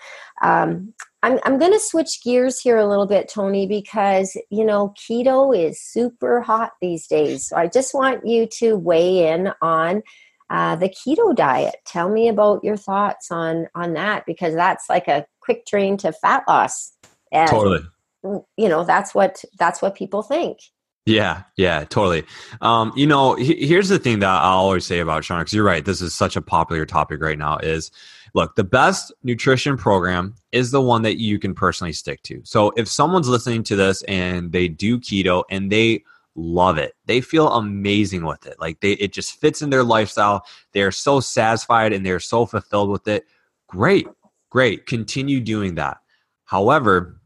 Um, 0.43 0.93
I'm 1.23 1.39
I'm 1.43 1.57
going 1.57 1.71
to 1.73 1.79
switch 1.79 2.23
gears 2.23 2.59
here 2.59 2.77
a 2.77 2.87
little 2.87 3.07
bit, 3.07 3.29
Tony, 3.29 3.65
because 3.65 4.37
you 4.51 4.63
know 4.63 4.93
keto 4.95 5.57
is 5.57 5.81
super 5.81 6.41
hot 6.41 6.73
these 6.81 7.07
days. 7.07 7.47
So 7.47 7.55
I 7.57 7.65
just 7.67 7.95
want 7.95 8.25
you 8.25 8.47
to 8.59 8.77
weigh 8.77 9.27
in 9.29 9.51
on. 9.61 10.03
Uh, 10.51 10.75
the 10.75 10.89
keto 10.89 11.33
diet. 11.33 11.77
Tell 11.85 12.09
me 12.09 12.27
about 12.27 12.61
your 12.61 12.75
thoughts 12.75 13.31
on 13.31 13.67
on 13.73 13.93
that 13.93 14.25
because 14.25 14.53
that's 14.53 14.89
like 14.89 15.07
a 15.07 15.25
quick 15.39 15.65
train 15.65 15.95
to 15.99 16.11
fat 16.11 16.43
loss. 16.45 16.91
and 17.31 17.49
totally 17.49 17.79
you 18.23 18.69
know 18.69 18.83
that's 18.83 19.15
what 19.15 19.43
that's 19.57 19.81
what 19.81 19.95
people 19.95 20.21
think 20.21 20.59
yeah, 21.05 21.43
yeah, 21.57 21.83
totally. 21.85 22.23
Um, 22.61 22.93
you 22.95 23.07
know, 23.07 23.33
he, 23.33 23.65
here's 23.65 23.89
the 23.89 23.97
thing 23.97 24.19
that 24.19 24.29
I'll 24.29 24.59
always 24.59 24.85
say 24.85 24.99
about 24.99 25.25
Sean, 25.25 25.39
because 25.39 25.53
you're 25.53 25.63
right. 25.63 25.83
This 25.83 25.99
is 25.99 26.13
such 26.13 26.35
a 26.35 26.41
popular 26.41 26.85
topic 26.85 27.21
right 27.21 27.39
now. 27.39 27.57
Is 27.57 27.89
look, 28.35 28.55
the 28.55 28.63
best 28.63 29.11
nutrition 29.23 29.77
program 29.77 30.35
is 30.51 30.69
the 30.69 30.81
one 30.81 31.01
that 31.01 31.19
you 31.19 31.39
can 31.39 31.55
personally 31.55 31.93
stick 31.93 32.21
to. 32.23 32.41
So 32.43 32.71
if 32.77 32.87
someone's 32.87 33.27
listening 33.27 33.63
to 33.63 33.75
this 33.75 34.03
and 34.03 34.51
they 34.51 34.67
do 34.67 34.99
keto 34.99 35.43
and 35.49 35.71
they 35.71 36.03
love 36.35 36.77
it, 36.77 36.93
they 37.07 37.19
feel 37.19 37.51
amazing 37.51 38.23
with 38.23 38.45
it. 38.45 38.59
Like 38.59 38.79
they, 38.81 38.93
it 38.93 39.11
just 39.11 39.39
fits 39.39 39.63
in 39.63 39.71
their 39.71 39.83
lifestyle. 39.83 40.45
They 40.73 40.83
are 40.83 40.91
so 40.91 41.19
satisfied 41.19 41.93
and 41.93 42.05
they're 42.05 42.19
so 42.19 42.45
fulfilled 42.45 42.91
with 42.91 43.07
it. 43.07 43.25
Great, 43.67 44.07
great. 44.51 44.85
Continue 44.85 45.39
doing 45.39 45.75
that. 45.75 45.97
However, 46.45 47.20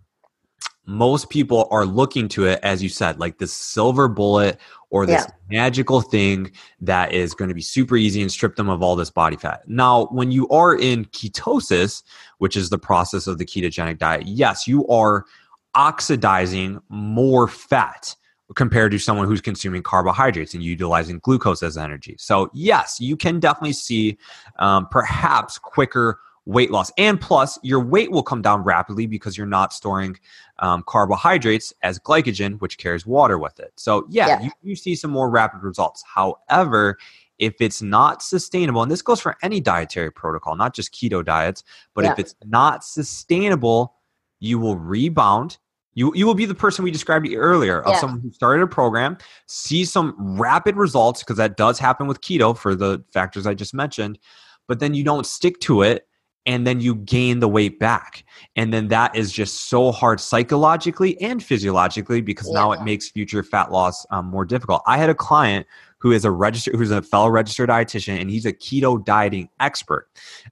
most 0.86 1.30
people 1.30 1.68
are 1.72 1.86
looking 1.86 2.28
to 2.30 2.46
it, 2.46 2.60
as 2.64 2.82
you 2.84 2.90
said, 2.90 3.20
like 3.20 3.38
this 3.38 3.54
silver 3.54 4.08
bullet 4.08 4.60
or 4.90 5.06
this 5.06 5.26
yeah. 5.28 5.60
magical 5.64 6.02
thing 6.02 6.52
that 6.80 7.12
is 7.12 7.34
going 7.34 7.50
to 7.50 7.56
be 7.56 7.62
super 7.62 7.98
easy 7.98 8.22
and 8.22 8.32
strip 8.32 8.56
them 8.56 8.70
of 8.70 8.84
all 8.84 8.96
this 8.96 9.10
body 9.10 9.36
fat. 9.36 9.68
Now, 9.68 10.06
when 10.08 10.32
you 10.32 10.48
are 10.50 10.76
in 10.76 11.06
ketosis, 11.06 12.04
which 12.38 12.56
is 12.56 12.70
the 12.70 12.78
process 12.78 13.28
of 13.28 13.38
the 13.38 13.46
ketogenic 13.46 13.98
diet, 13.98 14.28
yes, 14.28 14.68
you 14.68 14.88
are 14.88 15.26
oxidizing 15.74 16.80
more 16.90 17.48
fat 17.48 18.16
compared 18.56 18.92
to 18.92 19.00
someone 19.00 19.28
who's 19.28 19.42
consuming 19.42 19.82
carbohydrates 19.82 20.54
and 20.54 20.64
utilizing 20.64 21.20
glucose 21.20 21.64
as 21.64 21.78
energy. 21.78 22.16
So, 22.20 22.50
yes, 22.54 23.00
you 23.00 23.18
can 23.18 23.40
definitely 23.40 23.74
see 23.74 24.18
um, 24.60 24.88
perhaps 24.92 25.58
quicker 25.58 26.20
weight 26.46 26.72
loss. 26.72 26.92
And 26.98 27.20
plus, 27.20 27.58
your 27.64 27.80
weight 27.80 28.12
will 28.12 28.24
come 28.24 28.42
down 28.42 28.64
rapidly 28.64 29.08
because 29.08 29.38
you're 29.38 29.48
not 29.48 29.74
storing 29.74 30.18
um, 30.60 30.84
carbohydrates 30.88 31.74
as 31.82 32.00
glycogen, 32.00 32.60
which 32.62 32.78
carries 32.78 33.06
water 33.06 33.38
with 33.38 33.60
it. 33.60 33.74
So, 33.76 34.06
yeah, 34.10 34.28
yeah. 34.28 34.42
You, 34.44 34.52
you 34.62 34.76
see 34.76 34.96
some 34.96 35.12
more 35.12 35.30
rapid 35.30 35.64
results. 35.64 36.04
However, 36.08 36.98
if 37.40 37.56
it's 37.60 37.82
not 37.82 38.22
sustainable, 38.22 38.82
and 38.82 38.92
this 38.92 39.02
goes 39.02 39.20
for 39.20 39.36
any 39.42 39.60
dietary 39.60 40.12
protocol, 40.12 40.56
not 40.56 40.74
just 40.74 40.94
keto 40.94 41.26
diets, 41.26 41.64
but 41.94 42.06
yeah. 42.06 42.12
if 42.12 42.20
it's 42.20 42.36
not 42.46 42.84
sustainable, 42.84 43.96
you 44.40 44.60
will 44.60 44.78
rebound. 44.78 45.58
You, 45.96 46.14
you 46.16 46.26
will 46.26 46.36
be 46.36 46.46
the 46.46 46.56
person 46.56 46.84
we 46.84 46.92
described 46.92 47.28
earlier 47.34 47.82
of 47.82 47.94
yeah. 47.94 48.00
someone 48.00 48.20
who 48.20 48.32
started 48.32 48.62
a 48.62 48.68
program, 48.68 49.18
see 49.48 49.84
some 49.84 50.16
rapid 50.38 50.76
results, 50.76 51.22
because 51.22 51.38
that 51.38 51.58
does 51.58 51.80
happen 51.80 52.06
with 52.06 52.22
keto 52.22 52.56
for 52.58 52.76
the 52.76 53.04
factors 53.12 53.48
I 53.48 53.54
just 53.54 53.74
mentioned, 53.74 54.20
but 54.68 54.80
then 54.80 54.94
you 54.94 55.04
don't 55.04 55.26
stick 55.26 55.60
to 55.62 55.82
it 55.82 56.08
and 56.46 56.66
then 56.66 56.80
you 56.80 56.96
gain 56.96 57.40
the 57.40 57.48
weight 57.48 57.80
back. 57.80 58.24
And 58.56 58.74
then 58.74 58.88
that 58.90 59.16
is 59.16 59.32
just 59.32 59.70
so 59.70 59.92
hard 59.92 60.20
psychologically 60.20 61.20
and 61.22 61.44
physiologically 61.44 62.22
because 62.22 62.48
yeah. 62.48 62.60
now 62.60 62.72
it 62.72 62.84
makes 62.84 63.10
future 63.10 63.44
fat 63.44 63.72
loss 63.72 64.06
um, 64.12 64.26
more 64.28 64.46
difficult. 64.46 64.82
I 64.86 64.98
had 64.98 65.10
a 65.10 65.16
client 65.16 65.66
who 65.98 66.12
is 66.12 66.24
a 66.24 66.32
registered 66.32 66.76
who's 66.76 66.92
a 66.92 67.02
fellow 67.02 67.30
registered 67.30 67.70
dietitian 67.70 68.22
and 68.22 68.30
he's 68.30 68.46
a 68.46 68.54
keto 68.54 69.04
dieting 69.04 69.50
expert. 69.60 70.08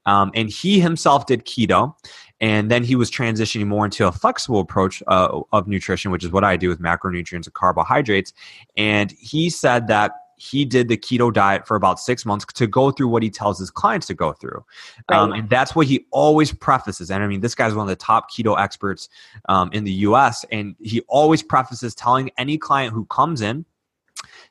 Um, 0.06 0.32
and 0.34 0.50
he 0.50 0.80
himself 0.80 1.28
did 1.28 1.46
keto 1.46 1.94
and 2.42 2.72
then 2.72 2.84
he 2.84 2.96
was 2.96 3.12
transitioning 3.12 3.68
more 3.68 3.86
into 3.86 4.08
a 4.08 4.12
flexible 4.12 4.60
approach 4.60 5.04
uh, 5.08 5.42
of 5.52 5.68
nutrition 5.68 6.12
which 6.12 6.24
is 6.24 6.32
what 6.32 6.44
i 6.44 6.58
do 6.58 6.70
with 6.70 6.82
macronutrients 6.82 7.46
and 7.46 7.54
carbohydrates. 7.54 8.34
And 8.76 9.12
he 9.12 9.50
said 9.50 9.88
that 9.88 10.14
he 10.44 10.66
did 10.66 10.90
the 10.90 10.98
keto 10.98 11.32
diet 11.32 11.66
for 11.66 11.76
about 11.76 12.00
six 12.00 12.26
months 12.26 12.46
to 12.54 12.68
go 12.68 12.92
through 12.92 13.08
what 13.08 13.24
he 13.24 13.30
tells 13.30 13.58
his 13.58 13.72
clients 13.72 14.08
to 14.08 14.14
go 14.14 14.34
through. 14.34 14.64
Right. 15.10 15.18
Um, 15.18 15.32
and 15.32 15.50
that's 15.50 15.74
what 15.74 15.88
he 15.88 16.06
always 16.12 16.52
prefaces. 16.52 17.10
And 17.10 17.24
I 17.24 17.28
mean, 17.28 17.40
this 17.40 17.56
guy's 17.56 17.74
one 17.74 17.86
of 17.86 17.90
the 17.90 17.96
top 17.96 18.30
keto 18.30 18.60
experts 18.60 19.08
um, 19.48 19.70
in 19.72 19.86
the 19.86 19.92
US. 20.08 20.44
And 20.52 20.76
he 20.82 21.00
always 21.08 21.42
prefaces 21.42 21.96
telling 21.96 22.30
any 22.38 22.58
client 22.58 22.94
who 22.94 23.06
comes 23.06 23.42
in 23.42 23.66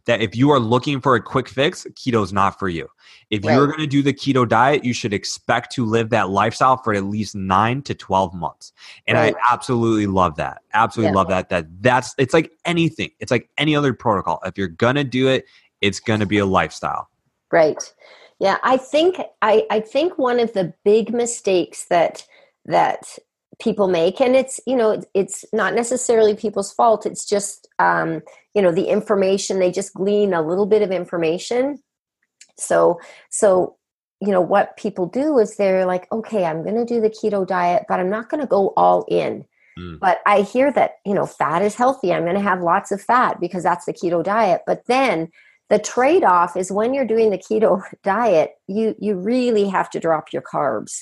that 0.07 0.21
if 0.21 0.35
you 0.35 0.51
are 0.51 0.59
looking 0.59 1.01
for 1.01 1.15
a 1.15 1.23
quick 1.23 1.49
fix, 1.49 1.87
keto 1.95 2.25
is 2.25 2.33
not 2.33 2.59
for 2.59 2.69
you. 2.69 2.89
If 3.31 3.45
right. 3.45 3.55
you're 3.55 3.67
going 3.67 3.79
to 3.81 3.87
do 3.87 4.03
the 4.03 4.13
keto 4.13 4.49
diet, 4.49 4.85
you 4.85 4.93
should 4.93 5.13
expect 5.13 5.73
to 5.73 5.85
live 5.85 6.11
that 6.11 6.31
lifestyle 6.31 6.77
for 6.77 6.93
at 6.95 7.05
least 7.05 7.35
nine 7.35 7.83
to 7.83 7.95
12 7.95 8.35
months. 8.35 8.73
And 9.07 9.17
right. 9.17 9.35
I 9.35 9.53
absolutely 9.53 10.07
love 10.07 10.37
that. 10.37 10.63
Absolutely 10.75 11.13
yeah. 11.13 11.17
love 11.17 11.29
that. 11.29 11.49
That 11.49 11.83
that's, 11.83 12.15
it's 12.19 12.35
like 12.35 12.53
anything. 12.65 13.11
It's 13.21 13.31
like 13.31 13.49
any 13.59 13.77
other 13.77 13.95
protocol. 13.95 14.41
If 14.45 14.59
you're 14.59 14.69
going 14.69 14.97
to 14.97 15.05
do 15.05 15.29
it, 15.29 15.47
it's 15.83 16.01
going 16.01 16.21
to 16.21 16.27
be 16.27 16.39
a 16.39 16.47
lifestyle. 16.47 17.09
Right. 17.51 17.93
Yeah, 18.39 18.57
I 18.65 18.77
think 18.77 19.21
I, 19.43 19.67
I 19.71 19.81
think 19.81 20.19
one 20.19 20.41
of 20.41 20.53
the 20.53 20.73
big 20.85 21.13
mistakes 21.13 21.87
that 21.91 22.27
that 22.65 23.19
people 23.61 23.89
make, 23.89 24.21
and 24.21 24.35
it's 24.35 24.59
you 24.67 24.75
know 24.75 25.03
it's 25.15 25.45
not 25.53 25.75
necessarily 25.75 26.35
people's 26.35 26.73
fault. 26.73 27.07
It's 27.07 27.25
just 27.25 27.69
um, 27.79 28.23
you 28.55 28.63
know 28.63 28.73
the 28.73 28.89
information 28.89 29.59
they 29.59 29.71
just 29.71 29.95
glean 29.95 30.33
a 30.33 30.43
little 30.43 30.67
bit 30.67 30.83
of 30.83 30.91
information. 30.91 31.83
So 32.59 32.99
so 33.31 33.77
you 34.21 34.33
know 34.33 34.41
what 34.41 34.77
people 34.77 35.07
do 35.07 35.39
is 35.39 35.57
they're 35.57 35.87
like, 35.87 36.11
okay, 36.11 36.45
I'm 36.45 36.63
going 36.63 36.77
to 36.77 36.85
do 36.85 37.01
the 37.01 37.11
keto 37.11 37.47
diet, 37.47 37.85
but 37.89 38.01
I'm 38.01 38.11
not 38.11 38.29
going 38.29 38.41
to 38.41 38.47
go 38.47 38.73
all 38.77 39.05
in. 39.09 39.45
Mm. 39.79 40.01
But 40.01 40.19
I 40.27 40.43
hear 40.43 40.73
that, 40.73 40.97
you 41.07 41.15
know, 41.15 41.27
fat 41.27 41.63
is 41.63 41.75
healthy. 41.75 42.13
I'm 42.13 42.25
going 42.25 42.35
to 42.35 42.41
have 42.41 42.61
lots 42.61 42.93
of 42.93 43.01
fat 43.01 43.41
because 43.41 43.63
that's 43.63 43.87
the 43.87 43.93
keto 43.93 44.23
diet. 44.23 44.63
But 44.67 44.87
then 44.87 45.31
the 45.73 45.79
trade-off 45.79 46.55
is 46.55 46.71
when 46.71 46.93
you're 46.93 47.07
doing 47.07 47.31
the 47.31 47.39
keto 47.39 47.83
diet 48.05 48.51
you 48.69 48.95
you 48.99 49.17
really 49.17 49.67
have 49.67 49.89
to 49.91 49.99
drop 49.99 50.33
your 50.33 50.43
carbs. 50.43 51.01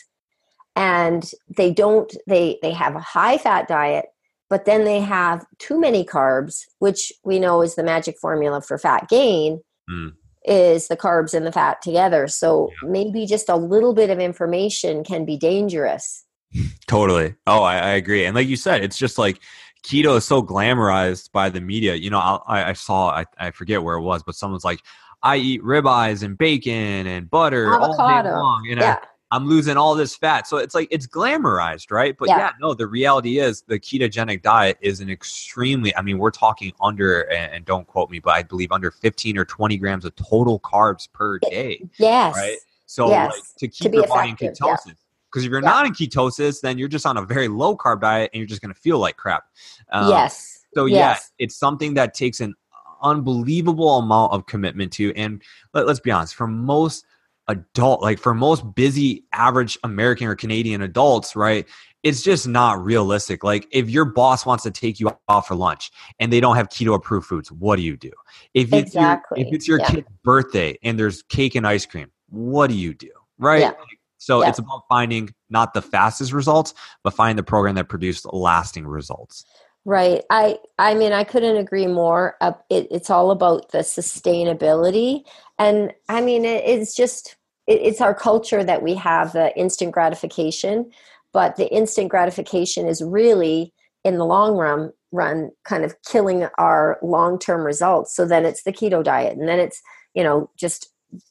And 0.77 1.29
they 1.55 1.73
don't 1.73 2.11
they 2.29 2.59
they 2.63 2.73
have 2.73 2.95
a 2.95 3.01
high 3.01 3.37
fat 3.37 3.67
diet 3.67 4.07
but 4.49 4.65
then 4.65 4.85
they 4.85 5.01
have 5.01 5.45
too 5.59 5.79
many 5.79 6.05
carbs 6.05 6.63
which 6.79 7.13
we 7.25 7.41
know 7.41 7.61
is 7.63 7.75
the 7.75 7.83
magic 7.83 8.17
formula 8.21 8.63
for 8.63 8.79
fat 8.79 9.09
gain 9.09 9.61
mm. 9.91 10.13
is 10.45 10.87
the 10.87 10.97
carbs 10.97 11.35
and 11.35 11.45
the 11.45 11.53
fat 11.53 11.83
together. 11.83 12.29
So 12.29 12.71
yeah. 12.71 12.89
maybe 12.89 13.27
just 13.27 13.49
a 13.49 13.57
little 13.57 13.93
bit 13.93 14.11
of 14.11 14.21
information 14.21 15.03
can 15.03 15.25
be 15.25 15.37
dangerous. 15.37 16.25
Totally. 16.87 17.35
Oh 17.49 17.65
I, 17.65 17.77
I 17.79 17.91
agree. 17.91 18.25
And 18.25 18.37
like 18.37 18.47
you 18.47 18.57
said 18.57 18.85
it's 18.85 18.99
just 18.99 19.19
like 19.19 19.41
keto 19.83 20.17
is 20.17 20.25
so 20.25 20.43
glamorized 20.43 21.33
by 21.33 21.51
the 21.51 21.61
media. 21.61 21.95
You 21.95 22.11
know, 22.11 22.19
I, 22.19 22.71
I 22.71 22.73
saw, 22.73 23.11
I, 23.11 23.25
I 23.39 23.51
forget 23.51 23.83
where 23.83 23.97
it 23.97 24.03
was, 24.03 24.23
but 24.23 24.35
someone's 24.35 24.65
like, 24.65 24.81
I 25.23 25.37
eat 25.37 25.63
ribeyes 25.63 26.23
and 26.23 26.37
bacon 26.37 27.07
and 27.07 27.29
butter 27.29 27.73
Avocado. 27.73 28.03
all 28.03 28.23
day 28.23 28.31
long, 28.31 28.67
and 28.71 28.81
yeah. 28.81 28.97
I, 29.31 29.37
am 29.37 29.47
losing 29.47 29.77
all 29.77 29.95
this 29.95 30.17
fat. 30.17 30.47
So 30.47 30.57
it's 30.57 30.75
like 30.75 30.89
it's 30.91 31.07
glamorized, 31.07 31.91
right? 31.91 32.17
But 32.19 32.29
yeah. 32.29 32.39
yeah. 32.39 32.51
no, 32.61 32.73
the 32.73 32.87
reality 32.87 33.39
is 33.39 33.63
the 33.63 33.79
ketogenic 33.79 34.43
diet 34.43 34.79
is 34.81 35.01
an 35.01 35.11
extremely. 35.11 35.95
I 35.95 36.03
mean, 36.03 36.19
we're 36.19 36.31
talking 36.31 36.73
under, 36.81 37.31
and 37.31 37.65
don't 37.65 37.87
quote 37.87 38.11
me, 38.11 38.19
but 38.19 38.31
I 38.31 38.43
believe 38.43 38.73
under 38.73 38.91
15 38.91 39.37
or 39.37 39.45
20 39.45 39.77
grams 39.77 40.05
of 40.07 40.17
total 40.17 40.59
carbs 40.61 41.11
per 41.13 41.39
day. 41.39 41.87
Yes. 41.99 42.35
Right. 42.35 42.57
So 42.87 43.11
yes. 43.11 43.31
like 43.33 43.43
to 43.59 43.69
keep 43.69 43.93
to 43.93 43.99
your 43.99 44.07
body 44.07 44.31
in 44.31 44.37
ketosis. 44.37 44.87
Yeah. 44.87 44.93
Because 45.31 45.45
if 45.45 45.51
you're 45.51 45.63
yeah. 45.63 45.69
not 45.69 45.87
in 45.87 45.93
ketosis, 45.93 46.61
then 46.61 46.79
you're 46.79 46.89
just 46.89 47.07
on 47.07 47.17
a 47.17 47.23
very 47.23 47.49
low 47.49 47.77
carb 47.77 48.01
diet 48.01 48.31
and 48.33 48.39
you're 48.41 48.49
just 48.49 48.63
going 48.63 48.75
to 48.75 48.81
feel 48.81 48.99
like 48.99 49.17
crap. 49.17 49.45
Um, 49.93 50.09
yes. 50.09 50.65
So, 50.75 50.87
yes. 50.87 50.97
yeah, 51.39 51.45
it's 51.45 51.57
something 51.57 51.95
that 51.95 52.15
takes 52.15 52.41
an 52.41 52.55
unbelievable 53.03 53.99
amount 53.99 54.33
of 54.33 54.47
commitment 54.47 54.93
to. 54.95 55.13
And 55.15 55.43
let, 55.75 55.87
let's 55.87 56.01
be 56.01 56.11
honest, 56.11 56.35
for 56.35 56.47
most 56.47 57.05
adult, 57.49 58.03
like 58.03 58.19
for 58.19 58.35
most 58.35 58.75
busy 58.75 59.25
average 59.33 59.79
American 59.85 60.27
or 60.27 60.35
Canadian 60.35 60.83
adults, 60.83 61.35
right? 61.35 61.67
It's 62.03 62.23
just 62.23 62.49
not 62.49 62.83
realistic. 62.83 63.45
Like 63.45 63.67
if 63.73 63.91
your 63.91 64.07
boss 64.07 64.47
wants 64.47 64.65
to 64.65 64.71
take 64.71 65.01
you 65.01 65.11
out 65.29 65.47
for 65.47 65.55
lunch 65.55 65.91
and 66.19 66.33
they 66.33 66.41
don't 66.41 66.57
have 66.57 66.69
keto 66.69 66.95
approved 66.95 67.27
foods, 67.27 67.53
what 67.53 67.77
do 67.77 67.83
you 67.83 67.97
do? 67.97 68.13
If 68.55 68.73
it's 68.73 68.89
exactly. 68.89 69.41
your, 69.41 69.49
if 69.49 69.55
it's 69.55 69.69
your 69.69 69.81
yeah. 69.81 69.91
kid's 69.91 70.09
birthday 70.25 70.79
and 70.83 70.99
there's 70.99 71.23
cake 71.25 71.57
and 71.57 71.67
ice 71.67 71.85
cream, 71.85 72.11
what 72.29 72.69
do 72.69 72.75
you 72.75 72.95
do? 72.95 73.11
Right? 73.39 73.61
Yeah. 73.61 73.73
So 74.21 74.43
yeah. 74.43 74.51
it's 74.51 74.59
about 74.59 74.83
finding 74.89 75.35
not 75.49 75.73
the 75.73 75.81
fastest 75.83 76.33
results, 76.33 76.75
but 77.03 77.15
finding 77.15 77.37
the 77.37 77.43
program 77.43 77.75
that 77.77 77.89
produced 77.89 78.27
lasting 78.33 78.87
results. 78.87 79.45
Right. 79.87 80.23
I 80.29 80.59
I 80.79 80.95
mean 80.95 81.13
I 81.13 81.25
couldn't 81.25 81.57
agree 81.57 81.87
more. 81.87 82.37
Uh, 82.41 82.53
it, 82.69 82.87
it's 82.91 83.09
all 83.09 83.31
about 83.31 83.73
the 83.73 83.79
sustainability, 83.79 85.25
and 85.59 85.93
I 86.09 86.21
mean 86.21 86.45
it, 86.45 86.65
it's 86.67 86.95
just 86.95 87.37
it, 87.67 87.81
it's 87.81 88.03
our 88.03 88.15
culture 88.15 88.63
that 88.63 88.83
we 88.83 88.95
have 88.95 89.33
the 89.33 89.57
instant 89.59 89.93
gratification, 89.93 90.91
but 91.33 91.57
the 91.57 91.73
instant 91.73 92.11
gratification 92.11 92.87
is 92.87 93.03
really 93.03 93.73
in 94.05 94.19
the 94.19 94.27
long 94.27 94.55
run 94.55 94.93
run 95.13 95.51
kind 95.65 95.83
of 95.83 95.95
killing 96.03 96.47
our 96.59 96.99
long 97.03 97.39
term 97.39 97.63
results. 97.63 98.15
So 98.15 98.27
then 98.27 98.45
it's 98.45 98.65
the 98.65 98.73
keto 98.73 99.03
diet, 99.03 99.39
and 99.39 99.49
then 99.49 99.59
it's 99.59 99.81
you 100.13 100.23
know 100.23 100.51
just 100.59 100.91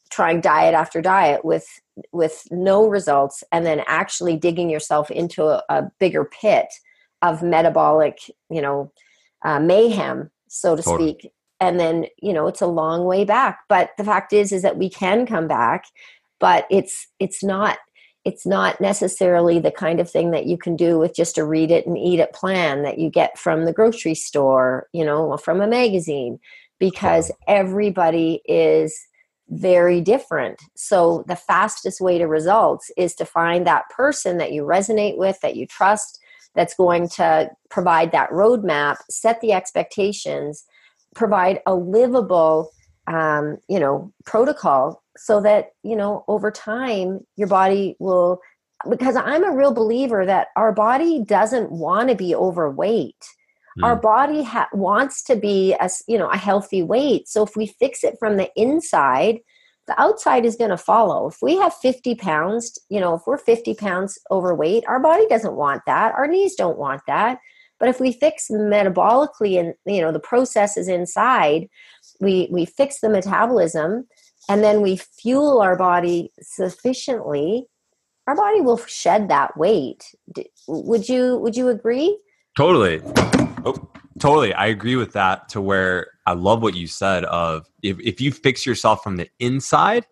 trying 0.10 0.41
diet 0.41 0.73
after 0.73 1.02
diet 1.02 1.45
with 1.45 1.67
with 2.12 2.44
no 2.52 2.88
results 2.88 3.44
and 3.52 3.66
then 3.66 3.82
actually 3.88 4.36
digging 4.38 4.70
yourself 4.70 5.10
into 5.12 5.46
a, 5.46 5.64
a 5.70 5.92
bigger 6.00 6.26
pit 6.26 6.68
of 7.22 7.44
metabolic 7.44 8.18
you 8.50 8.62
know 8.62 8.92
uh, 9.44 9.60
mayhem 9.60 10.30
so 10.48 10.76
to 10.76 10.82
totally. 10.82 11.12
speak. 11.12 11.32
And 11.62 11.80
then 11.80 12.06
you 12.22 12.34
know 12.34 12.48
it's 12.48 12.62
a 12.62 12.68
long 12.68 13.06
way 13.06 13.26
back. 13.26 13.60
But 13.68 13.92
the 13.98 14.04
fact 14.04 14.34
is 14.34 14.52
is 14.52 14.62
that 14.62 14.78
we 14.78 14.90
can 14.90 15.26
come 15.26 15.48
back 15.48 15.86
but 16.40 16.66
it's 16.70 17.08
it's 17.20 17.44
not 17.44 17.78
it's 18.26 18.46
not 18.46 18.80
necessarily 18.82 19.60
the 19.60 19.72
kind 19.72 20.00
of 20.00 20.10
thing 20.10 20.32
that 20.32 20.46
you 20.46 20.58
can 20.58 20.76
do 20.76 21.00
with 21.00 21.16
just 21.16 21.38
a 21.38 21.46
read 21.46 21.72
it 21.72 21.88
and 21.88 21.98
eat 21.98 22.20
it 22.20 22.34
plan 22.34 22.84
that 22.84 23.00
you 23.00 23.10
get 23.10 23.38
from 23.40 23.64
the 23.64 23.72
grocery 23.72 24.14
store, 24.14 24.88
you 24.92 25.06
know, 25.06 25.38
from 25.38 25.62
a 25.62 25.68
magazine, 25.68 26.38
because 26.80 27.32
everybody 27.48 28.42
is 28.46 29.00
very 29.50 30.02
different. 30.02 30.62
So 30.76 31.24
the 31.28 31.36
fastest 31.36 32.02
way 32.02 32.18
to 32.18 32.28
results 32.28 32.92
is 32.98 33.16
to 33.16 33.26
find 33.26 33.66
that 33.66 33.90
person 33.90 34.38
that 34.38 34.52
you 34.52 34.64
resonate 34.64 35.18
with, 35.18 35.40
that 35.42 35.56
you 35.56 35.66
trust, 35.66 36.20
that's 36.56 36.76
going 36.76 37.10
to 37.10 37.50
provide 37.70 38.12
that 38.12 38.30
roadmap, 38.32 38.98
set 39.10 39.40
the 39.42 39.54
expectations, 39.54 40.66
provide 41.16 41.62
a 41.66 41.76
livable, 41.76 42.72
um, 43.08 43.58
you 43.68 43.80
know, 43.80 44.12
protocol 44.26 45.04
so 45.18 45.42
that 45.42 45.72
you 45.84 45.96
know 45.96 46.24
over 46.28 46.52
time 46.52 47.22
your 47.36 47.48
body 47.48 47.96
will. 48.00 48.40
Because 48.90 49.18
I'm 49.18 49.44
a 49.44 49.56
real 49.56 49.74
believer 49.74 50.26
that 50.26 50.48
our 50.56 50.72
body 50.72 51.22
doesn't 51.22 51.70
want 51.70 52.08
to 52.10 52.16
be 52.16 52.34
overweight. 52.34 53.26
Mm. 53.80 53.86
Our 53.86 53.96
body 53.96 54.44
ha- 54.44 54.70
wants 54.74 55.24
to 55.24 55.36
be 55.36 55.74
a 55.80 55.89
you 56.08 56.18
know 56.18 56.30
a 56.30 56.38
healthy 56.38 56.84
weight. 56.84 57.28
So 57.28 57.44
if 57.44 57.56
we 57.56 57.68
fix 57.68 58.04
it 58.04 58.15
from 58.20 58.38
the 58.38 58.50
inside, 58.56 59.39
the 59.89 60.00
outside 60.00 60.46
is 60.46 60.56
going 60.56 60.70
to 60.70 60.78
follow. 60.78 61.28
If 61.28 61.38
we 61.42 61.58
have 61.58 61.74
50 61.74 62.15
pounds, 62.15 62.78
you 62.89 63.00
know, 63.00 63.15
if 63.15 63.22
we're 63.26 63.39
50 63.39 63.74
pounds 63.74 64.20
overweight, 64.30 64.84
our 64.88 65.00
body 65.00 65.26
doesn't 65.28 65.56
want 65.56 65.82
that. 65.88 66.13
Our 66.13 66.28
knees 66.28 66.56
don't 66.56 66.78
want 66.78 67.02
that. 67.08 67.39
But 67.80 67.89
if 67.89 68.00
we 68.00 68.12
fix 68.12 68.50
metabolically 68.52 69.60
and, 69.60 69.74
you 69.86 70.02
know, 70.02 70.12
the 70.12 70.20
processes 70.20 70.88
inside, 70.88 71.68
we, 72.20 72.50
we 72.52 72.65
fix 72.65 73.00
the 73.00 73.10
metabolism 73.10 74.06
and 74.48 74.63
then 74.63 74.82
we 74.82 74.98
fuel 74.98 75.60
our 75.62 75.76
body 75.76 76.32
sufficiently, 76.39 77.65
our 78.28 78.36
body 78.36 78.62
will 78.62 78.78
shed 78.78 79.30
that 79.30 79.58
weight. 79.58 80.13
Would 80.68 81.10
you, 81.10 81.38
would 81.38 81.56
you 81.56 81.70
agree? 81.70 82.20
Totally. 82.56 83.02
Oh, 83.65 83.89
totally. 84.19 84.54
I 84.54 84.67
agree 84.67 84.95
with 84.95 85.13
that 85.13 85.50
to 85.50 85.62
where 85.62 86.08
I 86.26 86.34
love 86.34 86.62
what 86.62 86.76
you 86.76 86.88
said 86.88 87.26
of 87.26 87.67
if, 87.82 88.00
if 88.00 88.22
you 88.22 88.32
fix 88.32 88.65
yourself 88.65 89.04
from 89.04 89.17
the 89.17 89.30
inside, 89.39 90.06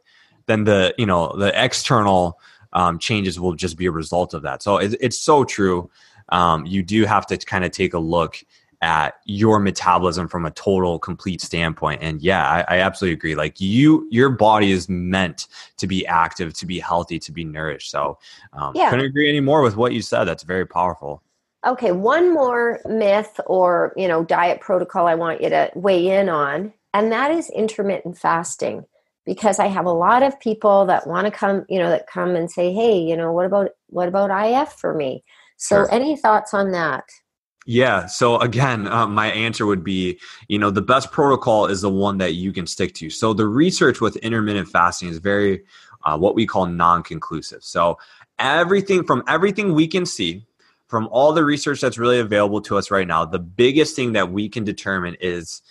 then 0.47 0.63
the 0.63 0.93
you 0.97 1.05
know 1.05 1.36
the 1.38 1.51
external 1.62 2.39
um, 2.73 2.99
changes 2.99 3.39
will 3.39 3.53
just 3.53 3.77
be 3.77 3.86
a 3.86 3.91
result 3.91 4.33
of 4.33 4.41
that. 4.43 4.63
So 4.63 4.77
it, 4.77 4.95
it's 4.99 5.17
so 5.17 5.43
true. 5.43 5.89
Um, 6.29 6.65
you 6.65 6.83
do 6.83 7.05
have 7.05 7.25
to 7.27 7.38
kind 7.38 7.63
of 7.63 7.71
take 7.71 7.93
a 7.93 7.99
look 7.99 8.43
at 8.81 9.15
your 9.25 9.60
metabolism 9.60 10.27
from 10.27 10.45
a 10.45 10.51
total 10.51 10.99
complete 10.99 11.41
standpoint 11.41 11.99
and 12.03 12.21
yeah 12.21 12.47
I, 12.47 12.75
I, 12.75 12.79
absolutely 12.81 13.13
agree 13.15 13.33
like 13.33 13.60
you 13.60 14.07
your 14.12 14.29
body 14.29 14.71
is 14.71 14.88
meant 14.88 15.47
to 15.77 15.88
be 15.88 16.05
active 16.05 16.53
to 16.53 16.65
be 16.67 16.77
healthy 16.79 17.17
to 17.17 17.31
be 17.31 17.43
nourished 17.43 17.89
so 17.89 18.19
um, 18.53 18.73
yeah. 18.75 18.91
couldn't 18.91 19.05
agree 19.05 19.29
any 19.29 19.39
more 19.39 19.63
with 19.63 19.77
what 19.77 19.93
you 19.93 20.03
said 20.03 20.25
that's 20.25 20.43
very 20.43 20.67
powerful 20.67 21.23
Okay, 21.65 21.91
one 21.91 22.34
more 22.34 22.80
myth 22.86 23.39
or, 23.46 23.93
you 23.98 24.08
know, 24.08 24.24
diet 24.24 24.62
protocol 24.62 25.08
I 25.08 25.15
want 25.15 25.41
you 25.41 25.50
to 25.50 25.72
weigh 25.76 26.08
in 26.08 26.30
on, 26.30 26.74
and 26.93 27.12
that 27.12 27.32
is 27.32 27.50
intermittent 27.50 28.17
fasting. 28.17 28.86
Because 29.26 29.60
I 29.60 29.67
have 29.67 29.86
a 29.86 29.91
lot 29.91 30.24
of 30.24 30.39
people 30.39 30.86
that 30.86 31.06
want 31.06 31.26
to 31.26 31.32
come, 31.32 31.65
you 31.67 31.80
know, 31.80 31.89
that 31.89 32.08
come 32.08 32.38
and 32.38 32.50
say, 32.50 32.72
"Hey, 32.72 32.98
you 32.98 33.17
know, 33.17 33.34
what 33.34 33.46
about 33.46 33.72
what 33.88 34.08
about 34.08 34.32
IF 34.32 34.72
for 34.72 34.93
me?" 34.93 35.24
So, 35.58 35.78
sure. 35.78 35.91
any 35.91 36.15
thoughts 36.15 36.54
on 36.54 36.72
that? 36.72 37.04
Yeah. 37.67 38.06
So 38.06 38.39
again, 38.39 38.88
uh, 38.88 39.06
my 39.08 39.28
answer 39.28 39.65
would 39.65 39.84
be, 39.84 40.17
you 40.48 40.58
know, 40.58 40.72
the 40.72 40.82
best 40.82 41.12
protocol 41.12 41.65
is 41.65 41.82
the 41.82 41.89
one 41.89 42.17
that 42.20 42.36
you 42.36 42.54
can 42.54 42.65
stick 42.65 42.93
to. 42.96 43.10
So 43.10 43.34
the 43.34 43.46
research 43.46 44.00
with 44.00 44.15
intermittent 44.17 44.70
fasting 44.70 45.10
is 45.10 45.17
very, 45.17 45.63
uh, 46.06 46.17
what 46.17 46.34
we 46.34 46.48
call 46.48 46.65
non-conclusive. 46.65 47.65
So 47.65 47.98
everything 48.39 49.04
from 49.04 49.22
everything 49.28 49.74
we 49.74 49.86
can 49.86 50.06
see, 50.06 50.46
from 50.88 51.08
all 51.12 51.34
the 51.34 51.43
research 51.43 51.82
that's 51.82 51.97
really 51.97 52.19
available 52.19 52.62
to 52.62 52.78
us 52.78 52.89
right 52.91 53.08
now, 53.08 53.26
the 53.26 53.39
biggest 53.39 53.95
thing 53.95 54.13
that 54.13 54.32
we 54.32 54.47
can 54.47 54.63
determine 54.63 55.15
is 55.19 55.62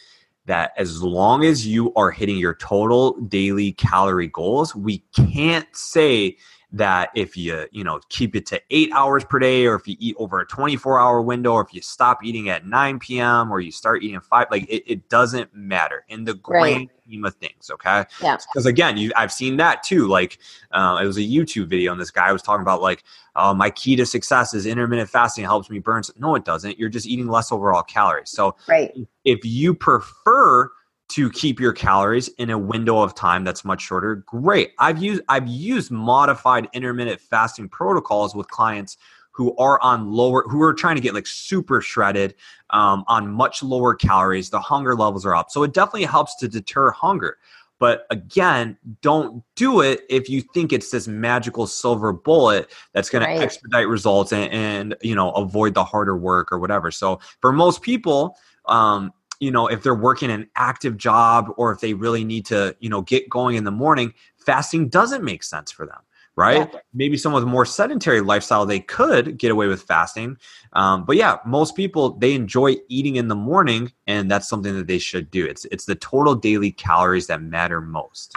that 0.44 0.72
as 0.76 1.02
long 1.02 1.44
as 1.44 1.66
you 1.66 1.92
are 1.94 2.10
hitting 2.10 2.36
your 2.36 2.54
total 2.54 3.12
daily 3.22 3.72
calorie 3.72 4.28
goals, 4.28 4.74
we 4.74 4.98
can't 5.14 5.66
say 5.72 6.36
that 6.72 7.10
if 7.14 7.36
you 7.36 7.64
you 7.70 7.84
know 7.84 8.00
keep 8.08 8.34
it 8.34 8.44
to 8.44 8.60
eight 8.70 8.90
hours 8.92 9.24
per 9.24 9.38
day 9.38 9.66
or 9.66 9.76
if 9.76 9.86
you 9.86 9.96
eat 10.00 10.16
over 10.18 10.40
a 10.40 10.46
24 10.46 10.98
hour 11.00 11.22
window 11.22 11.52
or 11.52 11.62
if 11.62 11.72
you 11.72 11.80
stop 11.80 12.24
eating 12.24 12.48
at 12.48 12.66
9 12.66 12.98
p.m 12.98 13.52
or 13.52 13.60
you 13.60 13.70
start 13.70 14.02
eating 14.02 14.20
5 14.20 14.48
like 14.50 14.68
it, 14.68 14.82
it 14.86 15.08
doesn't 15.08 15.54
matter 15.54 16.04
in 16.08 16.24
the 16.24 16.34
grand 16.34 16.76
right. 16.76 16.90
scheme 17.06 17.24
of 17.24 17.34
things 17.36 17.70
okay? 17.70 18.04
Yeah. 18.20 18.36
Because 18.52 18.66
again 18.66 18.96
you 18.96 19.12
i've 19.16 19.32
seen 19.32 19.56
that 19.58 19.84
too 19.84 20.08
like 20.08 20.38
uh, 20.72 20.98
it 21.00 21.06
was 21.06 21.16
a 21.18 21.22
youtube 21.22 21.68
video 21.68 21.92
and 21.92 22.00
this 22.00 22.10
guy 22.10 22.32
was 22.32 22.42
talking 22.42 22.62
about 22.62 22.82
like 22.82 23.04
uh, 23.36 23.52
my 23.52 23.70
key 23.70 23.94
to 23.96 24.06
success 24.06 24.54
is 24.54 24.66
intermittent 24.66 25.10
fasting. 25.10 25.44
Helps 25.44 25.68
me 25.68 25.78
burn. 25.78 26.02
No 26.18 26.34
it 26.34 26.44
doesn't. 26.44 26.78
You're 26.78 26.88
just 26.88 27.06
eating 27.06 27.28
less 27.28 27.52
overall 27.52 27.82
calories. 27.82 28.30
So 28.30 28.56
right. 28.66 28.92
if 29.24 29.44
you 29.44 29.74
prefer 29.74 30.70
to 31.08 31.30
keep 31.30 31.60
your 31.60 31.72
calories 31.72 32.28
in 32.38 32.50
a 32.50 32.58
window 32.58 33.00
of 33.00 33.14
time 33.14 33.44
that's 33.44 33.64
much 33.64 33.82
shorter 33.82 34.16
great. 34.26 34.72
I've 34.78 35.02
used 35.02 35.22
i've 35.28 35.46
used 35.46 35.90
modified 35.90 36.68
intermittent 36.72 37.20
fasting 37.20 37.68
protocols 37.68 38.34
with 38.34 38.48
clients 38.48 38.96
who 39.30 39.54
are 39.56 39.80
on 39.82 40.10
lower 40.10 40.44
who 40.48 40.62
are 40.62 40.74
trying 40.74 40.96
to 40.96 41.00
get 41.00 41.14
like 41.14 41.26
super 41.26 41.80
shredded 41.80 42.34
um, 42.70 43.04
on 43.06 43.30
much 43.30 43.62
lower 43.62 43.94
calories. 43.94 44.50
The 44.50 44.60
hunger 44.60 44.94
levels 44.94 45.24
are 45.26 45.36
up. 45.36 45.50
So 45.50 45.62
it 45.62 45.74
definitely 45.74 46.04
helps 46.04 46.34
to 46.36 46.48
deter 46.48 46.90
hunger. 46.90 47.38
But 47.78 48.06
again 48.10 48.76
don't 49.02 49.44
do 49.54 49.82
it 49.82 50.00
if 50.08 50.28
you 50.28 50.40
think 50.40 50.72
it's 50.72 50.90
this 50.90 51.06
magical 51.06 51.66
silver 51.66 52.12
bullet 52.12 52.72
that's 52.94 53.10
going 53.10 53.24
right. 53.24 53.36
to 53.36 53.42
expedite 53.42 53.86
results 53.86 54.32
and, 54.32 54.50
and 54.52 54.96
you 55.02 55.14
know 55.14 55.30
avoid 55.32 55.74
the 55.74 55.84
harder 55.84 56.16
work 56.16 56.50
or 56.50 56.58
whatever. 56.58 56.90
So 56.90 57.20
for 57.40 57.52
most 57.52 57.82
people 57.82 58.36
um, 58.66 59.12
you 59.40 59.50
know 59.50 59.66
if 59.66 59.82
they're 59.82 59.94
working 59.94 60.30
an 60.30 60.48
active 60.56 60.96
job 60.96 61.52
or 61.56 61.72
if 61.72 61.80
they 61.80 61.94
really 61.94 62.24
need 62.24 62.46
to 62.46 62.76
you 62.80 62.88
know 62.88 63.02
get 63.02 63.28
going 63.28 63.56
in 63.56 63.64
the 63.64 63.70
morning 63.70 64.12
fasting 64.36 64.88
doesn't 64.88 65.24
make 65.24 65.42
sense 65.42 65.70
for 65.70 65.86
them 65.86 65.98
right? 66.38 66.70
Yeah. 66.72 66.80
maybe 66.92 67.16
someone 67.16 67.42
with 67.42 67.48
a 67.48 67.50
more 67.50 67.64
sedentary 67.64 68.20
lifestyle 68.20 68.66
they 68.66 68.80
could 68.80 69.38
get 69.38 69.50
away 69.50 69.68
with 69.68 69.82
fasting 69.82 70.36
um, 70.74 71.04
but 71.04 71.16
yeah 71.16 71.38
most 71.46 71.74
people 71.74 72.10
they 72.10 72.34
enjoy 72.34 72.76
eating 72.88 73.16
in 73.16 73.28
the 73.28 73.34
morning 73.34 73.90
and 74.06 74.30
that's 74.30 74.48
something 74.48 74.74
that 74.74 74.86
they 74.86 74.98
should 74.98 75.30
do. 75.30 75.44
It's 75.44 75.64
it's 75.66 75.86
the 75.86 75.94
total 75.94 76.34
daily 76.34 76.70
calories 76.70 77.26
that 77.26 77.42
matter 77.42 77.80
most. 77.80 78.34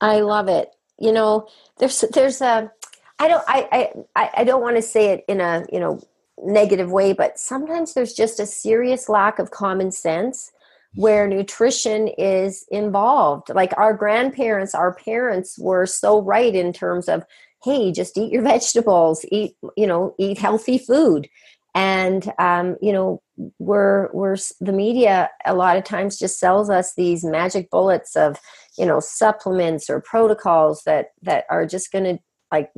I 0.00 0.20
love 0.20 0.48
it. 0.48 0.70
You 0.98 1.12
know 1.12 1.48
there's 1.78 2.00
there's 2.12 2.40
a 2.40 2.70
i 3.18 3.28
don't 3.28 3.44
i 3.46 3.90
i 4.16 4.30
i 4.36 4.44
don't 4.44 4.62
want 4.62 4.76
to 4.76 4.82
say 4.82 5.08
it 5.08 5.24
in 5.28 5.40
a 5.40 5.64
you 5.72 5.80
know 5.80 6.00
negative 6.44 6.90
way, 6.90 7.12
but 7.12 7.38
sometimes 7.38 7.94
there's 7.94 8.12
just 8.12 8.40
a 8.40 8.46
serious 8.46 9.08
lack 9.08 9.38
of 9.38 9.50
common 9.50 9.90
sense 9.90 10.52
where 10.94 11.26
nutrition 11.26 12.08
is 12.08 12.66
involved. 12.70 13.48
Like 13.48 13.72
our 13.76 13.94
grandparents, 13.94 14.74
our 14.74 14.94
parents 14.94 15.58
were 15.58 15.86
so 15.86 16.20
right 16.20 16.54
in 16.54 16.72
terms 16.72 17.08
of, 17.08 17.24
hey, 17.64 17.92
just 17.92 18.18
eat 18.18 18.32
your 18.32 18.42
vegetables, 18.54 19.24
eat, 19.30 19.56
you 19.76 19.86
know, 19.86 20.14
eat 20.18 20.38
healthy 20.38 20.78
food. 20.78 21.28
And 21.74 22.30
um, 22.38 22.76
you 22.82 22.92
know, 22.92 23.22
we're 23.58 24.10
we're 24.12 24.36
the 24.60 24.72
media 24.72 25.30
a 25.46 25.54
lot 25.54 25.78
of 25.78 25.84
times 25.84 26.18
just 26.18 26.38
sells 26.38 26.68
us 26.68 26.94
these 26.94 27.24
magic 27.24 27.70
bullets 27.70 28.14
of, 28.14 28.38
you 28.76 28.84
know, 28.84 29.00
supplements 29.00 29.88
or 29.88 30.02
protocols 30.02 30.82
that 30.84 31.12
that 31.22 31.46
are 31.48 31.64
just 31.64 31.90
gonna 31.90 32.18
like 32.52 32.70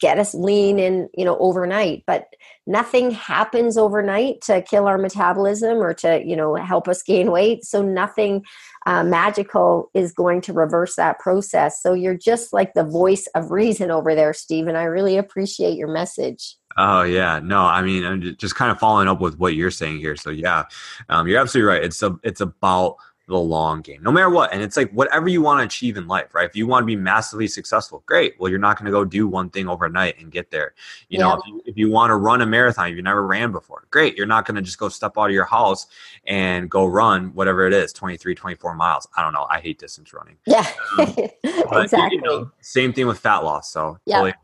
get 0.00 0.18
us 0.18 0.34
lean 0.34 0.78
in 0.78 1.08
you 1.14 1.24
know 1.24 1.38
overnight 1.38 2.02
but 2.06 2.26
nothing 2.66 3.10
happens 3.10 3.76
overnight 3.76 4.40
to 4.40 4.60
kill 4.62 4.86
our 4.86 4.98
metabolism 4.98 5.78
or 5.78 5.94
to 5.94 6.22
you 6.24 6.36
know 6.36 6.54
help 6.56 6.88
us 6.88 7.02
gain 7.02 7.30
weight 7.30 7.64
so 7.64 7.82
nothing 7.82 8.42
uh, 8.86 9.02
magical 9.02 9.90
is 9.94 10.12
going 10.12 10.40
to 10.40 10.52
reverse 10.52 10.96
that 10.96 11.18
process 11.18 11.80
so 11.82 11.92
you're 11.92 12.16
just 12.16 12.52
like 12.52 12.74
the 12.74 12.84
voice 12.84 13.26
of 13.34 13.50
reason 13.50 13.90
over 13.90 14.14
there 14.14 14.32
stephen 14.32 14.76
i 14.76 14.84
really 14.84 15.16
appreciate 15.16 15.76
your 15.76 15.88
message 15.88 16.56
Oh 16.76 17.02
yeah, 17.02 17.38
no, 17.40 17.60
I 17.60 17.82
mean, 17.82 18.04
I'm 18.04 18.20
just 18.36 18.56
kind 18.56 18.72
of 18.72 18.80
following 18.80 19.06
up 19.06 19.20
with 19.20 19.38
what 19.38 19.54
you're 19.54 19.70
saying 19.70 19.98
here. 19.98 20.16
So 20.16 20.30
yeah, 20.30 20.64
um, 21.08 21.28
you're 21.28 21.40
absolutely 21.40 21.68
right. 21.68 21.84
It's 21.84 22.02
a, 22.02 22.18
it's 22.24 22.40
about 22.40 22.96
the 23.26 23.38
long 23.38 23.80
game, 23.80 24.02
no 24.02 24.12
matter 24.12 24.28
what. 24.28 24.52
And 24.52 24.62
it's 24.62 24.76
like 24.76 24.90
whatever 24.90 25.28
you 25.28 25.40
want 25.40 25.60
to 25.60 25.64
achieve 25.64 25.96
in 25.96 26.06
life, 26.06 26.34
right? 26.34 26.48
If 26.48 26.54
you 26.54 26.66
want 26.66 26.82
to 26.82 26.86
be 26.86 26.96
massively 26.96 27.48
successful, 27.48 28.02
great. 28.04 28.34
Well, 28.38 28.50
you're 28.50 28.58
not 28.58 28.76
going 28.76 28.84
to 28.84 28.90
go 28.90 29.04
do 29.04 29.26
one 29.26 29.48
thing 29.48 29.66
overnight 29.66 30.20
and 30.20 30.30
get 30.30 30.50
there. 30.50 30.74
You 31.08 31.18
yeah. 31.18 31.24
know, 31.24 31.34
if 31.34 31.46
you, 31.46 31.62
if 31.64 31.78
you 31.78 31.90
want 31.90 32.10
to 32.10 32.16
run 32.16 32.42
a 32.42 32.46
marathon, 32.46 32.90
if 32.90 32.96
you 32.96 33.02
never 33.02 33.26
ran 33.26 33.50
before, 33.50 33.86
great. 33.90 34.14
You're 34.16 34.26
not 34.26 34.44
going 34.46 34.56
to 34.56 34.62
just 34.62 34.78
go 34.78 34.90
step 34.90 35.12
out 35.16 35.26
of 35.26 35.32
your 35.32 35.46
house 35.46 35.86
and 36.26 36.70
go 36.70 36.84
run 36.84 37.34
whatever 37.34 37.66
it 37.66 37.72
is 37.72 37.94
23, 37.94 38.34
24 38.34 38.74
miles. 38.74 39.08
I 39.16 39.22
don't 39.22 39.32
know. 39.32 39.46
I 39.50 39.60
hate 39.60 39.78
distance 39.78 40.12
running. 40.12 40.36
Yeah, 40.46 40.66
um, 40.98 41.14
exactly. 41.44 42.16
You 42.16 42.22
know, 42.22 42.50
same 42.60 42.92
thing 42.92 43.06
with 43.06 43.18
fat 43.18 43.38
loss. 43.38 43.70
So, 43.70 43.98
yeah. 44.04 44.16
Totally 44.16 44.34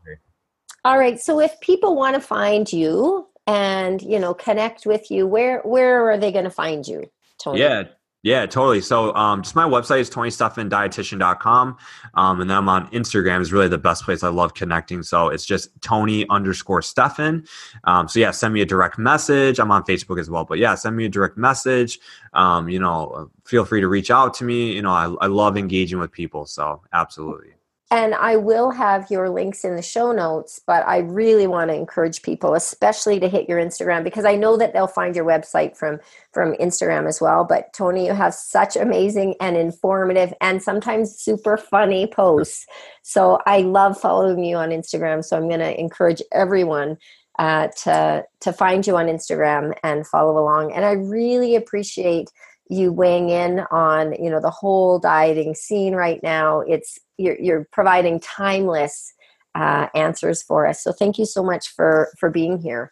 All 0.85 0.97
right. 0.97 1.19
So, 1.19 1.39
if 1.39 1.59
people 1.61 1.95
want 1.95 2.15
to 2.15 2.21
find 2.21 2.71
you 2.71 3.27
and, 3.45 4.01
you 4.01 4.17
know, 4.17 4.33
connect 4.33 4.87
with 4.87 5.11
you, 5.11 5.27
where, 5.27 5.61
where 5.61 6.09
are 6.09 6.17
they 6.17 6.31
going 6.31 6.45
to 6.45 6.51
find 6.51 6.87
you? 6.87 7.11
Tony? 7.37 7.59
Yeah, 7.59 7.83
Yeah, 8.23 8.45
totally. 8.45 8.81
So 8.81 9.15
um, 9.15 9.41
just 9.41 9.55
my 9.55 9.63
website 9.63 10.01
is 10.01 10.09
tonysteffandietitian.com. 10.11 11.77
Um, 12.13 12.41
and 12.41 12.49
then 12.49 12.57
I'm 12.57 12.69
on 12.69 12.87
Instagram 12.91 13.41
is 13.41 13.51
really 13.51 13.67
the 13.67 13.79
best 13.79 14.03
place. 14.03 14.21
I 14.21 14.29
love 14.29 14.53
connecting. 14.53 15.01
So 15.01 15.29
it's 15.29 15.43
just 15.45 15.69
Tony 15.81 16.27
underscore 16.29 16.81
Steffan. 16.81 17.47
Um, 17.85 18.07
so 18.07 18.19
yeah, 18.19 18.29
send 18.29 18.53
me 18.53 18.61
a 18.61 18.65
direct 18.65 18.99
message. 18.99 19.59
I'm 19.59 19.71
on 19.71 19.83
Facebook 19.83 20.19
as 20.19 20.29
well. 20.29 20.45
But 20.45 20.59
yeah, 20.59 20.75
send 20.75 20.95
me 20.95 21.05
a 21.05 21.09
direct 21.09 21.35
message. 21.35 21.99
Um, 22.33 22.69
you 22.69 22.79
know, 22.79 23.31
feel 23.43 23.65
free 23.65 23.81
to 23.81 23.87
reach 23.87 24.11
out 24.11 24.35
to 24.35 24.43
me. 24.43 24.71
You 24.73 24.83
know, 24.83 24.91
I, 24.91 25.05
I 25.21 25.27
love 25.27 25.57
engaging 25.57 25.97
with 25.97 26.11
people. 26.11 26.45
So 26.45 26.83
absolutely. 26.93 27.53
And 27.91 28.15
I 28.15 28.37
will 28.37 28.71
have 28.71 29.11
your 29.11 29.29
links 29.29 29.65
in 29.65 29.75
the 29.75 29.81
show 29.81 30.13
notes, 30.13 30.61
but 30.65 30.87
I 30.87 30.99
really 30.99 31.45
want 31.45 31.69
to 31.69 31.75
encourage 31.75 32.21
people, 32.21 32.55
especially 32.55 33.19
to 33.19 33.27
hit 33.27 33.49
your 33.49 33.59
Instagram, 33.59 34.05
because 34.05 34.23
I 34.23 34.35
know 34.35 34.55
that 34.55 34.71
they'll 34.71 34.87
find 34.87 35.13
your 35.13 35.25
website 35.25 35.75
from 35.75 35.99
from 36.31 36.53
Instagram 36.53 37.05
as 37.05 37.19
well. 37.19 37.43
But 37.43 37.73
Tony, 37.73 38.05
you 38.05 38.13
have 38.13 38.33
such 38.33 38.77
amazing 38.77 39.35
and 39.41 39.57
informative 39.57 40.33
and 40.39 40.63
sometimes 40.63 41.19
super 41.19 41.57
funny 41.57 42.07
posts. 42.07 42.65
So 43.01 43.39
I 43.45 43.59
love 43.59 43.99
following 43.99 44.45
you 44.45 44.55
on 44.55 44.69
Instagram. 44.69 45.21
So 45.21 45.35
I'm 45.35 45.49
going 45.49 45.59
to 45.59 45.77
encourage 45.77 46.21
everyone 46.31 46.97
uh, 47.39 47.67
to 47.83 48.23
to 48.39 48.53
find 48.53 48.87
you 48.87 48.95
on 48.95 49.07
Instagram 49.07 49.73
and 49.83 50.07
follow 50.07 50.37
along. 50.37 50.71
And 50.71 50.85
I 50.85 50.91
really 50.91 51.55
appreciate 51.55 52.29
you 52.71 52.93
weighing 52.93 53.29
in 53.29 53.59
on 53.69 54.13
you 54.13 54.29
know 54.29 54.39
the 54.39 54.49
whole 54.49 54.97
dieting 54.97 55.53
scene 55.53 55.93
right 55.93 56.23
now 56.23 56.61
it's 56.61 56.97
you're, 57.17 57.37
you're 57.39 57.67
providing 57.71 58.19
timeless 58.19 59.13
uh, 59.53 59.87
answers 59.93 60.41
for 60.41 60.65
us. 60.65 60.81
So 60.81 60.93
thank 60.93 61.19
you 61.19 61.25
so 61.25 61.43
much 61.43 61.75
for 61.75 62.09
for 62.17 62.29
being 62.29 62.57
here. 62.59 62.89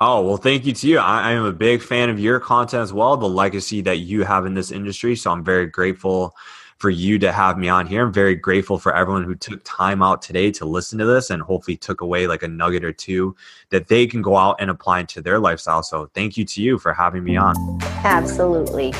Oh 0.00 0.22
well 0.22 0.36
thank 0.36 0.64
you 0.64 0.72
to 0.72 0.88
you. 0.88 0.98
I, 0.98 1.30
I 1.30 1.32
am 1.32 1.44
a 1.44 1.52
big 1.52 1.82
fan 1.82 2.08
of 2.08 2.20
your 2.20 2.38
content 2.38 2.80
as 2.80 2.92
well 2.92 3.16
the 3.16 3.28
legacy 3.28 3.80
that 3.82 3.98
you 3.98 4.22
have 4.22 4.46
in 4.46 4.54
this 4.54 4.70
industry. 4.70 5.16
So 5.16 5.32
i'm 5.32 5.44
very 5.44 5.66
grateful 5.66 6.34
for 6.78 6.90
you 6.90 7.18
to 7.18 7.32
have 7.32 7.58
me 7.58 7.68
on 7.68 7.86
here. 7.86 8.06
I'm 8.06 8.12
very 8.12 8.36
grateful 8.36 8.78
for 8.78 8.94
everyone 8.94 9.24
who 9.24 9.34
took 9.34 9.60
time 9.64 10.02
out 10.02 10.22
today 10.22 10.50
to 10.52 10.64
listen 10.64 10.98
to 10.98 11.04
this 11.04 11.28
and 11.30 11.42
hopefully 11.42 11.76
took 11.76 12.00
away 12.00 12.26
like 12.26 12.42
a 12.42 12.48
nugget 12.48 12.84
or 12.84 12.92
two 12.92 13.36
that 13.70 13.88
they 13.88 14.06
can 14.06 14.22
go 14.22 14.36
out 14.36 14.56
and 14.60 14.70
apply 14.70 15.00
into 15.00 15.20
their 15.20 15.40
lifestyle. 15.40 15.82
So 15.82 16.08
thank 16.14 16.36
you 16.36 16.44
to 16.44 16.62
you 16.62 16.78
for 16.78 16.92
having 16.92 17.24
me 17.24 17.36
on. 17.36 17.56
Absolutely. 18.04 18.92